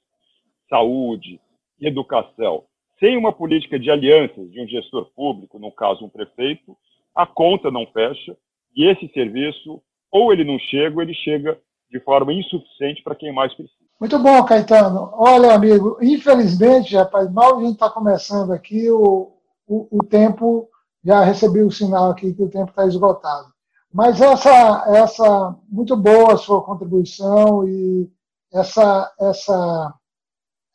saúde 0.68 1.40
educação, 1.80 2.64
sem 3.00 3.16
uma 3.16 3.32
política 3.32 3.78
de 3.78 3.90
alianças 3.90 4.52
de 4.52 4.60
um 4.60 4.68
gestor 4.68 5.06
público, 5.16 5.58
no 5.58 5.72
caso 5.72 6.04
um 6.04 6.10
prefeito, 6.10 6.76
a 7.14 7.24
conta 7.24 7.70
não 7.70 7.86
fecha 7.86 8.36
e 8.76 8.84
esse 8.84 9.08
serviço 9.14 9.80
ou 10.16 10.32
ele 10.32 10.44
não 10.44 10.58
chega, 10.58 10.96
ou 10.96 11.02
ele 11.02 11.14
chega 11.14 11.58
de 11.90 12.00
forma 12.00 12.32
insuficiente 12.32 13.02
para 13.02 13.14
quem 13.14 13.32
mais 13.32 13.52
precisa. 13.54 13.76
Muito 14.00 14.18
bom, 14.18 14.44
Caetano. 14.44 15.10
Olha, 15.14 15.54
amigo, 15.54 15.98
infelizmente, 16.02 16.96
rapaz, 16.96 17.30
mal 17.32 17.58
a 17.58 17.62
gente 17.62 17.74
está 17.74 17.88
começando 17.88 18.52
aqui, 18.52 18.90
o, 18.90 19.32
o, 19.66 19.98
o, 19.98 20.04
tempo, 20.04 20.68
já 21.04 21.22
recebi 21.22 21.62
o 21.62 21.70
sinal 21.70 22.10
aqui 22.10 22.34
que 22.34 22.42
o 22.42 22.50
tempo 22.50 22.70
está 22.70 22.86
esgotado. 22.86 23.46
Mas 23.92 24.20
essa, 24.20 24.84
essa, 24.88 25.56
muito 25.68 25.96
boa 25.96 26.34
a 26.34 26.36
sua 26.36 26.62
contribuição 26.62 27.66
e 27.66 28.10
essa, 28.52 29.10
essa, 29.18 29.94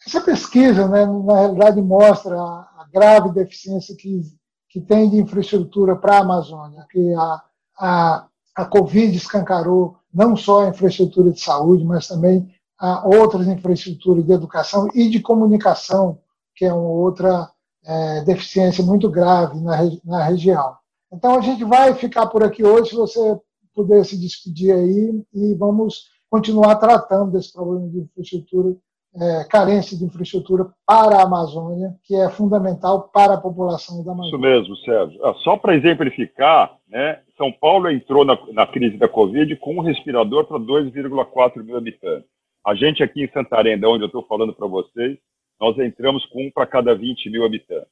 essa 0.08 0.22
pesquisa, 0.22 0.88
né, 0.88 1.06
na 1.06 1.40
realidade, 1.42 1.82
mostra 1.82 2.36
a, 2.36 2.70
a 2.80 2.88
grave 2.92 3.32
deficiência 3.32 3.96
que, 3.96 4.22
que 4.70 4.82
tem 4.82 5.10
de 5.10 5.18
infraestrutura 5.18 5.96
para 5.96 6.18
a 6.18 6.22
Amazônia, 6.22 6.88
que 6.90 7.14
a, 7.14 7.42
a, 7.78 8.28
a 8.56 8.66
Covid 8.66 9.16
escancarou 9.16 9.98
não 10.14 10.36
só 10.36 10.66
a 10.66 10.70
infraestrutura 10.70 11.32
de 11.32 11.40
saúde, 11.40 11.86
mas 11.86 12.08
também 12.08 12.54
a 12.78 13.08
outras 13.08 13.48
infraestruturas 13.48 14.26
de 14.26 14.32
educação 14.32 14.88
e 14.94 15.10
de 15.10 15.20
comunicação, 15.20 16.20
que 16.56 16.66
é 16.66 16.74
uma 16.74 16.90
outra 16.90 17.50
é, 17.86 18.22
deficiência 18.24 18.84
muito 18.84 19.10
grave 19.10 19.60
na, 19.62 19.78
na 20.04 20.24
região. 20.24 20.76
Então, 21.14 21.38
a 21.38 21.42
gente 21.42 21.64
vai 21.64 21.94
ficar 21.94 22.28
por 22.28 22.44
aqui 22.44 22.64
hoje, 22.64 22.92
se 22.92 22.96
você 22.96 23.40
puder 23.74 24.04
se 24.06 24.18
despedir 24.18 24.74
aí, 24.74 25.24
e 25.34 25.54
vamos 25.56 26.10
continuar 26.30 26.76
tratando 26.78 27.32
desse 27.32 27.52
problema 27.52 27.88
de 27.90 28.00
infraestrutura, 28.00 28.76
é, 29.16 29.44
carência 29.46 29.98
de 29.98 30.06
infraestrutura 30.06 30.68
para 30.86 31.18
a 31.18 31.24
Amazônia, 31.24 31.94
que 32.04 32.16
é 32.16 32.30
fundamental 32.30 33.10
para 33.14 33.34
a 33.34 33.38
população 33.38 34.04
da 34.04 34.12
Amazônia. 34.12 34.30
Isso 34.30 34.40
mesmo, 34.40 34.76
Sérgio. 34.78 35.26
Ah, 35.26 35.34
só 35.44 35.58
para 35.58 35.76
exemplificar, 35.76 36.78
né, 36.88 37.20
São 37.38 37.52
Paulo 37.52 37.90
entrou 37.90 38.24
na, 38.24 38.38
na 38.54 38.66
crise 38.66 38.98
da 38.98 39.08
Covid 39.08 39.56
com 39.58 39.76
um 39.76 39.82
respirador 39.82 40.46
para 40.46 40.58
2,4 40.58 41.64
mil 41.64 41.78
habitantes. 41.78 42.30
A 42.66 42.76
gente 42.76 43.04
aqui 43.04 43.24
em 43.24 43.32
Santarém, 43.32 43.84
onde 43.84 44.04
eu 44.04 44.08
estou 44.08 44.24
falando 44.24 44.54
para 44.54 44.68
vocês, 44.68 45.18
nós 45.60 45.78
entramos 45.80 46.26
com 46.28 46.46
um 46.48 46.52
para 46.52 46.66
cada 46.66 46.96
20 46.96 47.30
mil 47.30 47.46
habitantes. 47.46 47.90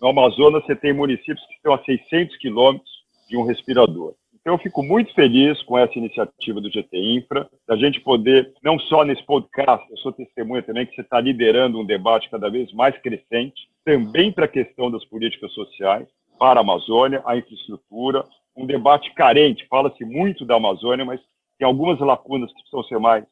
No 0.00 0.08
Amazonas, 0.08 0.64
você 0.64 0.74
tem 0.76 0.92
municípios 0.92 1.44
que 1.46 1.54
estão 1.54 1.74
a 1.74 1.84
600 1.84 2.36
quilômetros 2.38 2.90
de 3.28 3.36
um 3.36 3.44
respirador. 3.44 4.14
Então, 4.40 4.54
eu 4.54 4.58
fico 4.58 4.82
muito 4.82 5.12
feliz 5.14 5.62
com 5.64 5.76
essa 5.76 5.98
iniciativa 5.98 6.60
do 6.60 6.70
GT 6.70 6.96
Infra, 6.96 7.48
da 7.68 7.76
gente 7.76 8.00
poder, 8.00 8.54
não 8.62 8.78
só 8.78 9.04
nesse 9.04 9.22
podcast, 9.24 9.86
eu 9.90 9.98
sou 9.98 10.12
testemunha 10.12 10.62
também 10.62 10.86
que 10.86 10.94
você 10.94 11.02
está 11.02 11.20
liderando 11.20 11.78
um 11.78 11.84
debate 11.84 12.30
cada 12.30 12.48
vez 12.48 12.72
mais 12.72 12.96
crescente, 12.98 13.68
também 13.84 14.32
para 14.32 14.46
a 14.46 14.48
questão 14.48 14.90
das 14.90 15.04
políticas 15.04 15.52
sociais, 15.52 16.08
para 16.38 16.58
a 16.58 16.62
Amazônia, 16.62 17.22
a 17.26 17.36
infraestrutura, 17.36 18.24
um 18.56 18.64
debate 18.64 19.12
carente. 19.12 19.66
Fala-se 19.68 20.04
muito 20.06 20.46
da 20.46 20.56
Amazônia, 20.56 21.04
mas 21.04 21.20
tem 21.58 21.66
algumas 21.66 21.98
lacunas 22.00 22.50
que 22.50 22.62
precisam 22.62 22.84
ser 22.84 22.98
mais 22.98 23.24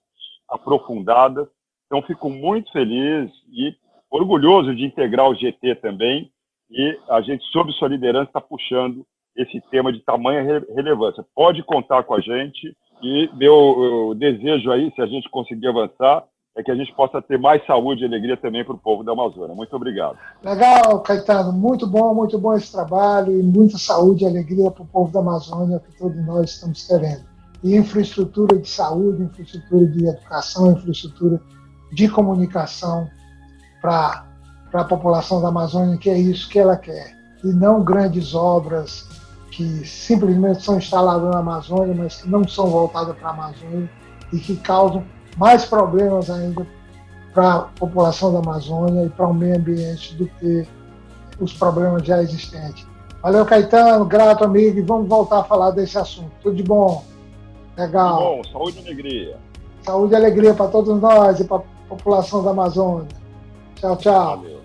aprofundadas. 0.46 1.48
Então, 1.86 2.02
fico 2.02 2.28
muito 2.28 2.70
feliz 2.70 3.30
e 3.50 3.74
orgulhoso 4.10 4.74
de 4.74 4.84
integrar 4.84 5.26
o 5.30 5.34
GT 5.34 5.76
também 5.76 6.30
e 6.70 6.98
a 7.08 7.22
gente, 7.22 7.42
sob 7.46 7.72
sua 7.72 7.88
liderança, 7.88 8.28
está 8.28 8.42
puxando 8.42 9.06
esse 9.38 9.60
tema 9.70 9.92
de 9.92 10.00
tamanha 10.00 10.42
relevância. 10.74 11.24
Pode 11.34 11.62
contar 11.62 12.02
com 12.02 12.14
a 12.14 12.20
gente 12.20 12.76
e 13.02 13.30
meu 13.34 14.14
desejo 14.16 14.70
aí, 14.72 14.92
se 14.94 15.00
a 15.00 15.06
gente 15.06 15.30
conseguir 15.30 15.68
avançar, 15.68 16.24
é 16.56 16.62
que 16.62 16.72
a 16.72 16.74
gente 16.74 16.92
possa 16.94 17.22
ter 17.22 17.38
mais 17.38 17.64
saúde 17.64 18.02
e 18.02 18.06
alegria 18.06 18.36
também 18.36 18.64
para 18.64 18.74
o 18.74 18.78
povo 18.78 19.04
da 19.04 19.12
Amazônia. 19.12 19.54
Muito 19.54 19.74
obrigado. 19.76 20.18
Legal, 20.42 21.00
Caetano. 21.00 21.52
Muito 21.52 21.86
bom, 21.86 22.12
muito 22.12 22.36
bom 22.36 22.52
esse 22.54 22.72
trabalho 22.72 23.38
e 23.38 23.42
muita 23.44 23.78
saúde 23.78 24.24
e 24.24 24.26
alegria 24.26 24.68
para 24.68 24.82
o 24.82 24.86
povo 24.86 25.12
da 25.12 25.20
Amazônia 25.20 25.78
que 25.78 25.96
todos 25.96 26.26
nós 26.26 26.50
estamos 26.50 26.84
querendo. 26.88 27.22
E 27.62 27.76
infraestrutura 27.76 28.58
de 28.58 28.68
saúde, 28.68 29.22
infraestrutura 29.22 29.86
de 29.86 30.06
educação, 30.08 30.72
infraestrutura 30.72 31.40
de 31.92 32.08
comunicação 32.08 33.08
para 33.80 34.26
a 34.72 34.84
população 34.84 35.40
da 35.40 35.48
Amazônia, 35.48 35.96
que 35.96 36.10
é 36.10 36.18
isso 36.18 36.48
que 36.48 36.58
ela 36.58 36.76
quer. 36.76 37.16
E 37.44 37.52
não 37.52 37.84
grandes 37.84 38.34
obras 38.34 39.08
que 39.58 39.84
simplesmente 39.84 40.62
são 40.62 40.78
instaladas 40.78 41.32
na 41.32 41.40
Amazônia, 41.40 41.92
mas 41.92 42.22
que 42.22 42.28
não 42.28 42.46
são 42.46 42.68
voltadas 42.68 43.16
para 43.16 43.30
a 43.30 43.32
Amazônia 43.32 43.90
e 44.32 44.38
que 44.38 44.54
causam 44.54 45.04
mais 45.36 45.64
problemas 45.64 46.30
ainda 46.30 46.64
para 47.34 47.54
a 47.54 47.60
população 47.62 48.32
da 48.32 48.38
Amazônia 48.38 49.06
e 49.06 49.08
para 49.08 49.26
o 49.26 49.34
meio 49.34 49.56
ambiente 49.56 50.14
do 50.14 50.26
que 50.28 50.64
os 51.40 51.52
problemas 51.52 52.06
já 52.06 52.22
existentes. 52.22 52.86
Valeu, 53.20 53.44
Caetano, 53.44 54.04
grato, 54.04 54.44
amigo, 54.44 54.78
e 54.78 54.82
vamos 54.82 55.08
voltar 55.08 55.40
a 55.40 55.44
falar 55.44 55.72
desse 55.72 55.98
assunto. 55.98 56.30
Tudo 56.40 56.54
de 56.54 56.62
bom. 56.62 57.04
Legal. 57.76 58.16
Tudo 58.16 58.36
bom, 58.36 58.44
saúde 58.44 58.78
e 58.78 58.80
alegria. 58.86 59.36
Saúde 59.82 60.12
e 60.12 60.16
alegria 60.16 60.54
para 60.54 60.68
todos 60.68 61.00
nós 61.00 61.40
e 61.40 61.44
para 61.44 61.56
a 61.56 61.62
população 61.88 62.44
da 62.44 62.50
Amazônia. 62.52 63.08
Tchau, 63.74 63.96
tchau. 63.96 64.36
Valeu. 64.36 64.57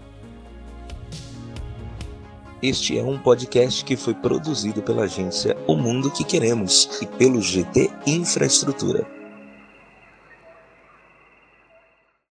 Este 2.64 2.98
é 2.98 3.04
um 3.04 3.20
podcast 3.20 3.84
que 3.84 3.98
foi 3.98 4.14
produzido 4.14 4.82
pela 4.82 5.04
agência 5.04 5.58
O 5.68 5.76
Mundo 5.76 6.10
que 6.10 6.24
Queremos 6.24 6.98
e 7.02 7.06
pelo 7.06 7.42
GT 7.42 7.90
Infraestrutura. 8.08 9.06